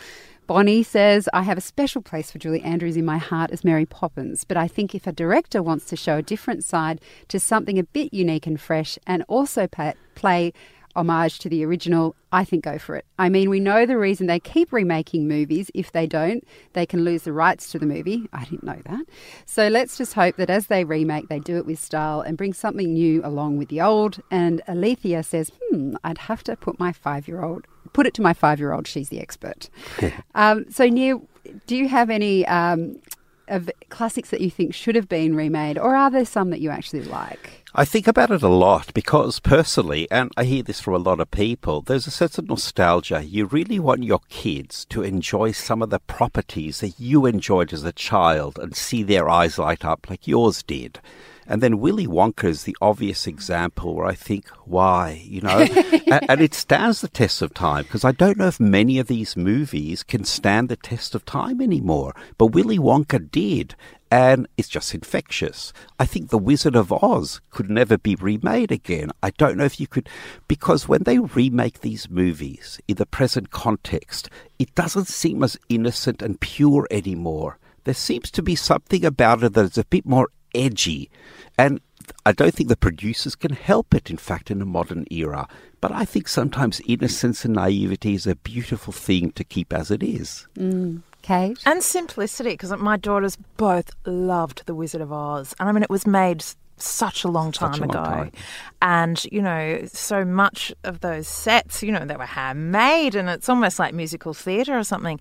Bonnie 0.48 0.82
says, 0.82 1.28
I 1.34 1.42
have 1.42 1.58
a 1.58 1.60
special 1.60 2.00
place 2.00 2.30
for 2.30 2.38
Julie 2.38 2.62
Andrews 2.62 2.96
in 2.96 3.04
my 3.04 3.18
heart 3.18 3.50
as 3.50 3.64
Mary 3.64 3.84
Poppins, 3.84 4.44
but 4.44 4.56
I 4.56 4.66
think 4.66 4.94
if 4.94 5.06
a 5.06 5.12
director 5.12 5.62
wants 5.62 5.84
to 5.84 5.94
show 5.94 6.16
a 6.16 6.22
different 6.22 6.64
side 6.64 7.02
to 7.28 7.38
something 7.38 7.78
a 7.78 7.84
bit 7.84 8.14
unique 8.14 8.46
and 8.46 8.58
fresh 8.58 8.98
and 9.06 9.22
also 9.28 9.68
play 10.14 10.54
homage 10.98 11.38
to 11.40 11.48
the 11.48 11.64
original, 11.64 12.14
I 12.32 12.44
think 12.44 12.64
go 12.64 12.78
for 12.78 12.96
it. 12.96 13.06
I 13.18 13.28
mean, 13.28 13.48
we 13.48 13.60
know 13.60 13.86
the 13.86 13.96
reason 13.96 14.26
they 14.26 14.40
keep 14.40 14.72
remaking 14.72 15.28
movies. 15.28 15.70
If 15.74 15.92
they 15.92 16.06
don't, 16.06 16.44
they 16.72 16.84
can 16.84 17.04
lose 17.04 17.22
the 17.22 17.32
rights 17.32 17.70
to 17.72 17.78
the 17.78 17.86
movie. 17.86 18.28
I 18.32 18.44
didn't 18.44 18.64
know 18.64 18.80
that. 18.84 19.06
So 19.46 19.68
let's 19.68 19.96
just 19.96 20.14
hope 20.14 20.36
that 20.36 20.50
as 20.50 20.66
they 20.66 20.84
remake, 20.84 21.28
they 21.28 21.38
do 21.38 21.56
it 21.56 21.66
with 21.66 21.78
style 21.78 22.20
and 22.20 22.36
bring 22.36 22.52
something 22.52 22.92
new 22.92 23.24
along 23.24 23.58
with 23.58 23.68
the 23.68 23.80
old. 23.80 24.20
And 24.30 24.60
Alethea 24.68 25.22
says, 25.22 25.52
hmm, 25.70 25.94
I'd 26.04 26.18
have 26.18 26.42
to 26.44 26.56
put 26.56 26.78
my 26.78 26.92
five 26.92 27.28
year 27.28 27.42
old 27.42 27.66
put 27.92 28.06
it 28.06 28.14
to 28.14 28.22
my 28.22 28.34
five 28.34 28.58
year 28.58 28.72
old. 28.72 28.86
She's 28.86 29.08
the 29.08 29.18
expert. 29.20 29.70
um, 30.34 30.66
so, 30.70 30.86
Nia, 30.86 31.18
do 31.66 31.76
you 31.76 31.88
have 31.88 32.10
any 32.10 32.46
um, 32.46 33.00
of 33.48 33.70
classics 33.88 34.30
that 34.30 34.40
you 34.40 34.50
think 34.50 34.74
should 34.74 34.94
have 34.94 35.08
been 35.08 35.34
remade, 35.34 35.78
or 35.78 35.94
are 35.94 36.10
there 36.10 36.24
some 36.24 36.50
that 36.50 36.60
you 36.60 36.70
actually 36.70 37.02
like? 37.02 37.64
I 37.74 37.84
think 37.84 38.08
about 38.08 38.30
it 38.30 38.42
a 38.42 38.48
lot 38.48 38.94
because 38.94 39.40
personally, 39.40 40.10
and 40.10 40.32
I 40.36 40.44
hear 40.44 40.62
this 40.62 40.80
from 40.80 40.94
a 40.94 40.98
lot 40.98 41.20
of 41.20 41.30
people, 41.30 41.82
there's 41.82 42.06
a 42.06 42.10
sense 42.10 42.38
of 42.38 42.48
nostalgia. 42.48 43.22
You 43.22 43.46
really 43.46 43.78
want 43.78 44.04
your 44.04 44.20
kids 44.30 44.84
to 44.86 45.02
enjoy 45.02 45.52
some 45.52 45.82
of 45.82 45.90
the 45.90 46.00
properties 46.00 46.80
that 46.80 46.98
you 46.98 47.26
enjoyed 47.26 47.72
as 47.72 47.84
a 47.84 47.92
child 47.92 48.58
and 48.58 48.74
see 48.74 49.02
their 49.02 49.28
eyes 49.28 49.58
light 49.58 49.84
up 49.84 50.08
like 50.08 50.26
yours 50.26 50.62
did. 50.62 51.00
And 51.48 51.62
then 51.62 51.80
Willy 51.80 52.06
Wonka 52.06 52.44
is 52.44 52.64
the 52.64 52.76
obvious 52.82 53.26
example 53.26 53.94
where 53.94 54.06
I 54.06 54.14
think, 54.14 54.48
why, 54.66 55.22
you 55.24 55.40
know? 55.40 55.58
and, 56.06 56.30
and, 56.30 56.40
it 56.42 56.52
stands 56.52 57.00
the 57.00 57.08
test 57.08 57.40
of 57.40 57.54
time 57.54 57.84
because 57.84 58.04
I 58.04 58.12
don't 58.12 58.36
know 58.36 58.48
if 58.48 58.60
many 58.60 58.98
of 58.98 59.06
these 59.06 59.34
movies 59.34 60.02
can 60.02 60.24
stand 60.24 60.68
the 60.68 60.76
test 60.76 61.14
of 61.14 61.24
time 61.24 61.62
anymore. 61.62 62.14
But 62.36 62.48
Willy 62.48 62.78
Wonka 62.78 63.30
did. 63.30 63.74
And 64.10 64.46
it's 64.56 64.68
just 64.68 64.94
infectious. 64.94 65.72
I 65.98 66.06
think 66.06 66.28
The 66.28 66.38
Wizard 66.38 66.76
of 66.76 66.92
Oz 66.92 67.40
could 67.50 67.70
never 67.70 67.98
be 67.98 68.14
remade 68.14 68.72
again. 68.72 69.10
I 69.22 69.30
don't 69.30 69.56
know 69.56 69.64
if 69.64 69.80
you 69.80 69.86
could, 69.86 70.08
because 70.48 70.88
when 70.88 71.02
they 71.02 71.18
remake 71.18 71.80
these 71.80 72.08
movies 72.08 72.80
in 72.88 72.96
the 72.96 73.04
present 73.04 73.50
context, 73.50 74.30
it 74.58 74.74
doesn't 74.74 75.08
seem 75.08 75.42
as 75.42 75.58
innocent 75.68 76.22
and 76.22 76.40
pure 76.40 76.86
anymore. 76.90 77.58
There 77.84 77.94
seems 77.94 78.30
to 78.32 78.42
be 78.42 78.54
something 78.54 79.04
about 79.04 79.42
it 79.42 79.52
that 79.54 79.64
is 79.64 79.78
a 79.78 79.84
bit 79.84 80.06
more 80.06 80.28
edgy. 80.58 81.10
And 81.56 81.80
I 82.26 82.32
don't 82.32 82.54
think 82.54 82.68
the 82.68 82.76
producers 82.76 83.34
can 83.34 83.52
help 83.52 83.94
it, 83.94 84.10
in 84.10 84.16
fact, 84.16 84.50
in 84.50 84.60
a 84.62 84.66
modern 84.66 85.04
era. 85.10 85.48
But 85.80 85.92
I 85.92 86.04
think 86.04 86.28
sometimes 86.28 86.80
innocence 86.86 87.44
and 87.44 87.54
naivety 87.54 88.14
is 88.14 88.26
a 88.26 88.36
beautiful 88.36 88.92
thing 88.92 89.32
to 89.32 89.44
keep 89.44 89.72
as 89.72 89.90
it 89.90 90.02
is. 90.02 90.46
Mm. 90.56 91.02
Kate? 91.22 91.58
And 91.66 91.82
simplicity, 91.82 92.50
because 92.50 92.70
my 92.78 92.96
daughters 92.96 93.36
both 93.56 93.90
loved 94.06 94.62
The 94.66 94.74
Wizard 94.74 95.00
of 95.00 95.12
Oz. 95.12 95.54
And 95.58 95.68
I 95.68 95.72
mean, 95.72 95.82
it 95.82 95.90
was 95.90 96.06
made 96.06 96.44
such 96.76 97.24
a 97.24 97.28
long 97.28 97.52
time 97.52 97.74
Such 97.74 97.80
a 97.80 97.86
long 97.86 97.90
ago. 97.90 98.04
time. 98.04 98.32
And, 98.80 99.24
you 99.32 99.42
know, 99.42 99.80
so 99.86 100.24
much 100.24 100.72
of 100.84 101.00
those 101.00 101.26
sets, 101.26 101.82
you 101.82 101.92
know, 101.92 102.04
they 102.04 102.16
were 102.16 102.24
handmade 102.24 103.14
and 103.14 103.28
it's 103.28 103.48
almost 103.48 103.78
like 103.78 103.94
musical 103.94 104.32
theatre 104.32 104.78
or 104.78 104.84
something. 104.84 105.18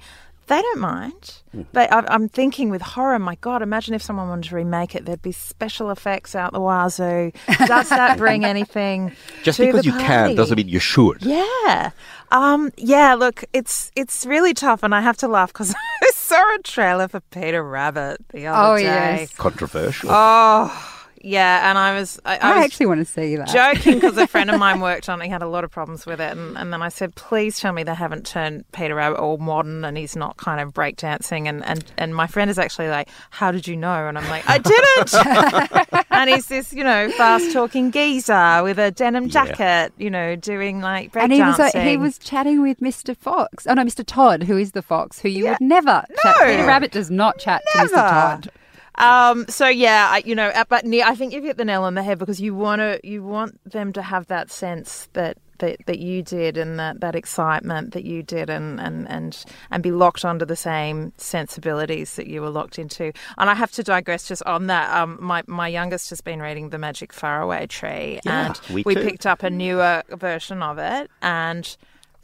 They 0.48 0.62
don't 0.62 0.80
mind. 0.80 1.42
Mm. 1.56 1.66
They, 1.74 1.88
I, 1.90 2.06
I'm 2.08 2.30
thinking 2.30 2.70
with 2.70 2.82
horror, 2.82 3.20
my 3.20 3.36
God, 3.36 3.62
imagine 3.62 3.94
if 3.94 4.02
someone 4.02 4.30
wanted 4.30 4.50
to 4.50 4.56
remake 4.56 4.96
it, 4.96 5.06
there'd 5.06 5.22
be 5.22 5.34
special 5.34 5.92
effects 5.92 6.36
out 6.36 6.54
the 6.54 6.62
wazoo. 6.62 7.32
Does 7.68 7.90
that 7.90 8.18
bring 8.18 8.46
anything? 8.54 9.12
Just 9.44 9.58
to 9.58 9.66
because 9.66 9.84
the 9.84 9.92
you 9.92 9.98
can 9.98 10.36
doesn't 10.36 10.56
mean 10.56 10.70
you 10.70 10.80
should. 10.80 11.22
Yeah. 11.22 11.92
Um, 12.32 12.72
yeah, 12.78 13.14
look, 13.16 13.44
it's 13.54 13.92
it's 13.96 14.26
really 14.26 14.54
tough 14.54 14.84
and 14.84 14.96
I 14.96 15.02
have 15.02 15.18
to 15.18 15.28
laugh 15.28 15.52
because 15.52 15.74
I 16.04 16.12
saw 16.14 16.56
a 16.56 16.60
trailer 16.64 17.08
for 17.10 17.20
Peter 17.20 17.62
Rabbit 17.64 18.18
the 18.34 18.48
other 18.48 18.74
Oh, 18.74 18.78
day. 18.78 18.84
yes. 18.84 19.34
Controversial. 19.36 20.10
Oh, 20.12 20.97
yeah, 21.22 21.70
and 21.70 21.78
I 21.78 21.98
was 21.98 22.20
I, 22.26 22.38
I 22.38 22.52
I, 22.52 22.56
was 22.56 22.66
actually 22.66 22.86
want 22.88 23.00
to 23.00 23.06
see 23.06 23.36
that. 23.36 23.48
joking 23.48 23.96
because 23.96 24.18
a 24.18 24.28
friend 24.28 24.50
of 24.50 24.60
mine 24.60 24.80
worked 24.82 25.10
on 25.10 25.22
it. 25.22 25.26
He 25.26 25.30
had 25.30 25.42
a 25.42 25.48
lot 25.48 25.64
of 25.64 25.72
problems 25.72 26.06
with 26.06 26.20
it, 26.20 26.38
and, 26.38 26.58
and 26.58 26.72
then 26.72 26.82
I 26.82 26.90
said, 26.90 27.16
"Please 27.16 27.60
tell 27.60 27.74
me 27.74 27.84
they 27.84 27.94
haven't 27.94 28.26
turned 28.26 28.70
Peter 28.72 28.96
Rabbit 28.96 29.20
all 29.20 29.38
modern 29.38 29.84
and 29.86 29.98
he's 29.98 30.16
not 30.16 30.38
kind 30.38 30.62
of 30.62 30.74
breakdancing." 30.74 31.48
And 31.48 31.66
and 31.66 31.84
and 31.98 32.16
my 32.16 32.28
friend 32.28 32.50
is 32.50 32.60
actually 32.60 32.90
like, 32.90 33.10
"How 33.32 33.52
did 33.52 33.68
you 33.68 33.76
know?" 33.76 34.08
And 34.08 34.18
I'm 34.18 34.30
like, 34.30 34.44
"I 34.48 34.58
didn't." 34.58 36.06
and 36.12 36.30
he's 36.30 36.48
this, 36.48 36.74
you 36.74 36.84
know, 36.84 37.10
fast 37.12 37.52
talking 37.54 37.92
geezer 37.92 38.62
with 38.64 38.80
a 38.80 38.92
denim 38.92 39.30
jacket, 39.30 39.94
you 39.98 40.10
know, 40.10 40.36
doing 40.36 40.82
like 40.82 41.12
breakdancing. 41.12 41.24
and 41.24 41.34
he 41.34 41.42
was 41.42 41.60
uh, 41.60 41.80
he 41.80 41.98
was 41.98 42.18
chatting 42.18 42.62
with 42.62 42.80
Mr. 42.80 43.16
Fox. 43.16 43.66
Oh 43.68 43.74
no, 43.74 43.84
Mr. 43.84 44.04
Todd, 44.06 44.44
who 44.44 44.58
is 44.58 44.72
the 44.72 44.82
fox, 44.82 45.20
who 45.20 45.30
you 45.30 45.46
would 45.46 45.62
never 45.62 46.04
chat. 46.24 46.36
No. 46.40 46.46
Peter 46.46 46.66
Rabbit 46.66 46.92
does 46.92 47.10
not 47.10 47.40
chat 47.40 47.62
to 47.72 47.78
Mr. 47.80 47.94
Todd. 47.94 48.52
Um, 48.98 49.46
so 49.48 49.68
yeah, 49.68 50.10
I, 50.12 50.24
you 50.26 50.36
know, 50.36 50.48
uh, 50.50 50.66
but 50.68 50.86
I 50.86 51.16
think 51.16 51.34
you've 51.34 51.44
hit 51.44 51.58
the 51.58 51.66
nail 51.66 51.84
on 51.84 51.96
the 51.96 52.04
head 52.04 52.20
because 52.20 52.42
you 52.42 52.56
want 52.56 52.80
to, 52.80 53.00
you 53.04 53.24
want 53.24 53.60
them 53.70 53.94
to 53.94 54.02
have 54.02 54.28
that 54.28 54.50
sense 54.50 55.10
that, 55.14 55.38
that, 55.60 55.78
that 55.86 56.00
you 56.00 56.22
did 56.24 56.58
and 56.58 56.80
that, 56.80 57.00
that 57.02 57.16
excitement 57.16 57.94
that 57.94 58.06
you 58.06 58.24
did 58.24 58.50
and, 58.50 58.80
and, 58.80 59.10
and, 59.10 59.46
and 59.72 59.84
be 59.84 59.92
locked 59.92 60.26
onto 60.26 60.46
the 60.46 60.56
same 60.56 61.14
sensibilities 61.18 62.16
that 62.16 62.28
you 62.28 62.42
were 62.42 62.50
locked 62.50 62.80
into. 62.80 63.12
And 63.38 63.50
I 63.50 63.56
have 63.56 63.72
to 63.74 63.84
digress 63.84 64.28
just 64.28 64.44
on 64.44 64.68
that. 64.68 64.96
Um, 64.96 65.18
my, 65.22 65.44
my 65.48 65.68
youngest 65.68 66.10
has 66.10 66.22
been 66.22 66.42
reading 66.42 66.70
The 66.70 66.78
Magic 66.78 67.14
Faraway 67.14 67.68
Tree 67.68 68.20
Yeah, 68.26 68.48
and 68.48 68.62
we 68.74 68.84
we 68.84 68.96
picked 68.96 69.26
up 69.26 69.44
a 69.44 69.50
newer 69.50 70.04
version 70.10 70.62
of 70.62 70.78
it 70.78 71.10
and 71.22 71.78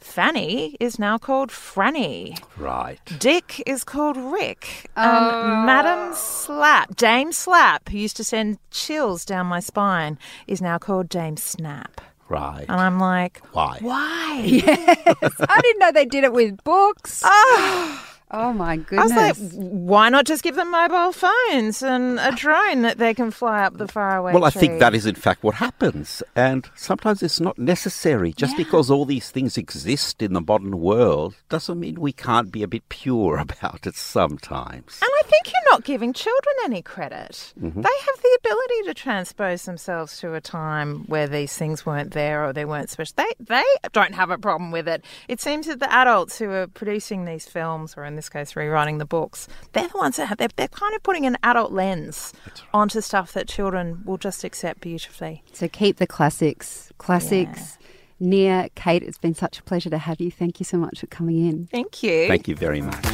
Fanny 0.04 0.76
is 0.78 0.98
now 0.98 1.18
called 1.18 1.48
Franny. 1.50 2.38
Right. 2.56 3.00
Dick 3.18 3.62
is 3.66 3.82
called 3.82 4.16
Rick. 4.16 4.88
Oh. 4.96 5.00
And 5.02 5.66
Madam 5.66 6.14
Slap, 6.14 6.94
Dame 6.94 7.32
Slap, 7.32 7.88
who 7.88 7.98
used 7.98 8.16
to 8.18 8.24
send 8.24 8.58
chills 8.70 9.24
down 9.24 9.46
my 9.46 9.58
spine, 9.60 10.18
is 10.46 10.60
now 10.62 10.78
called 10.78 11.08
Dame 11.08 11.36
Snap. 11.38 12.00
Right. 12.28 12.66
And 12.68 12.80
I'm 12.80 13.00
like, 13.00 13.40
Why? 13.52 13.78
why? 13.80 14.42
Yes, 14.44 15.34
I 15.40 15.60
didn't 15.62 15.80
know 15.80 15.90
they 15.90 16.06
did 16.06 16.22
it 16.22 16.32
with 16.32 16.62
books. 16.62 17.22
Ah. 17.56 18.10
Oh 18.36 18.52
my 18.52 18.72
I 18.72 18.76
goodness. 18.78 19.38
was 19.38 19.54
like, 19.54 19.62
why 19.62 20.08
not 20.08 20.26
just 20.26 20.42
give 20.42 20.56
them 20.56 20.70
mobile 20.72 21.12
phones 21.12 21.82
and 21.82 22.18
a 22.18 22.32
drone 22.32 22.82
that 22.82 22.98
they 22.98 23.14
can 23.14 23.30
fly 23.30 23.62
up 23.64 23.76
the 23.78 23.86
faraway 23.86 24.32
Well, 24.32 24.44
I 24.44 24.50
tree? 24.50 24.60
think 24.60 24.80
that 24.80 24.94
is 24.94 25.06
in 25.06 25.14
fact 25.14 25.42
what 25.44 25.54
happens. 25.54 26.22
And 26.34 26.68
sometimes 26.74 27.22
it's 27.22 27.38
not 27.40 27.58
necessary. 27.58 28.32
Just 28.32 28.56
because 28.56 28.90
all 28.90 29.04
these 29.04 29.30
things 29.30 29.56
exist 29.56 30.20
in 30.20 30.32
the 30.32 30.40
modern 30.40 30.80
world 30.80 31.34
doesn't 31.48 31.78
mean 31.78 32.00
we 32.00 32.12
can't 32.12 32.50
be 32.50 32.62
a 32.64 32.68
bit 32.68 32.88
pure 32.88 33.36
about 33.46 33.86
it 33.86 33.94
sometimes. 33.94 34.98
And 35.00 35.10
I 35.20 35.22
think 35.26 35.46
you're 35.46 35.70
not 35.72 35.84
giving 35.84 36.12
children 36.12 36.54
any 36.64 36.82
credit. 36.82 37.52
Mhm. 37.60 37.74
They 37.82 37.96
have 38.06 38.22
the 38.22 38.38
ability 38.40 38.82
to 38.86 38.94
transpose 38.94 39.64
themselves 39.64 40.18
to 40.18 40.34
a 40.34 40.40
time 40.40 41.04
where 41.06 41.28
these 41.28 41.56
things 41.56 41.86
weren't 41.86 42.12
there 42.12 42.44
or 42.44 42.52
they 42.52 42.64
weren't 42.64 42.90
special. 42.90 43.14
They 43.16 43.32
they 43.38 43.62
don't 43.92 44.14
have 44.14 44.30
a 44.30 44.38
problem 44.38 44.70
with 44.72 44.88
it. 44.88 45.04
It 45.28 45.40
seems 45.40 45.66
that 45.66 45.78
the 45.80 45.92
adults 45.92 46.38
who 46.38 46.50
are 46.50 46.66
producing 46.66 47.24
these 47.26 47.46
films, 47.46 47.94
or 47.96 48.04
in 48.04 48.16
this 48.16 48.23
case, 48.28 48.56
rewriting 48.56 48.98
the 48.98 49.04
books, 49.04 49.48
they're 49.72 49.88
the 49.88 49.98
ones 49.98 50.16
that 50.16 50.26
have. 50.26 50.38
They're, 50.38 50.48
they're 50.56 50.68
kind 50.68 50.94
of 50.94 51.02
putting 51.02 51.26
an 51.26 51.36
adult 51.42 51.72
lens 51.72 52.32
onto 52.72 53.00
stuff 53.00 53.32
that 53.32 53.48
children 53.48 54.02
will 54.04 54.18
just 54.18 54.44
accept 54.44 54.80
beautifully. 54.80 55.42
So 55.52 55.68
keep 55.68 55.96
the 55.96 56.06
classics. 56.06 56.92
Classics. 56.98 57.78
Nia, 58.20 58.68
Kate, 58.74 59.02
it's 59.02 59.18
been 59.18 59.34
such 59.34 59.58
a 59.58 59.62
pleasure 59.62 59.90
to 59.90 59.98
have 59.98 60.20
you. 60.20 60.30
Thank 60.30 60.60
you 60.60 60.64
so 60.64 60.78
much 60.78 61.00
for 61.00 61.06
coming 61.06 61.46
in. 61.46 61.66
Thank 61.66 62.02
you. 62.02 62.28
Thank 62.28 62.48
you 62.48 62.54
very 62.54 62.80
much. 62.80 63.04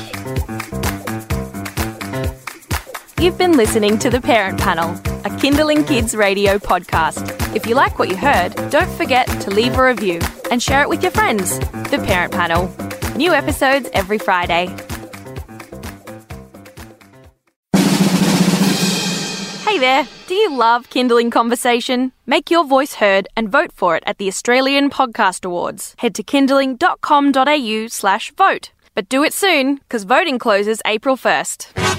You've 3.18 3.36
been 3.36 3.56
listening 3.56 3.98
to 3.98 4.08
The 4.08 4.20
Parent 4.20 4.58
Panel, 4.58 4.98
a 5.26 5.36
Kindling 5.38 5.84
Kids 5.84 6.14
radio 6.14 6.58
podcast. 6.58 7.54
If 7.54 7.66
you 7.66 7.74
like 7.74 7.98
what 7.98 8.08
you 8.08 8.16
heard, 8.16 8.54
don't 8.70 8.90
forget 8.92 9.26
to 9.42 9.50
leave 9.50 9.76
a 9.76 9.84
review 9.84 10.20
and 10.50 10.62
share 10.62 10.82
it 10.82 10.88
with 10.88 11.02
your 11.02 11.12
friends. 11.12 11.58
The 11.58 12.02
Parent 12.06 12.32
Panel. 12.32 12.74
New 13.16 13.32
episodes 13.32 13.90
every 13.92 14.18
Friday. 14.18 14.74
Hey 19.70 19.78
there, 19.78 20.08
do 20.26 20.34
you 20.34 20.52
love 20.52 20.90
Kindling 20.90 21.30
Conversation? 21.30 22.10
Make 22.26 22.50
your 22.50 22.64
voice 22.64 22.94
heard 22.94 23.28
and 23.36 23.48
vote 23.48 23.70
for 23.70 23.94
it 23.94 24.02
at 24.04 24.18
the 24.18 24.26
Australian 24.26 24.90
Podcast 24.90 25.44
Awards. 25.44 25.94
Head 25.98 26.12
to 26.16 26.24
kindling.com.au 26.24 27.86
slash 27.86 28.32
vote. 28.32 28.72
But 28.96 29.08
do 29.08 29.22
it 29.22 29.32
soon, 29.32 29.76
because 29.76 30.02
voting 30.02 30.40
closes 30.40 30.82
April 30.84 31.16
1st. 31.16 31.89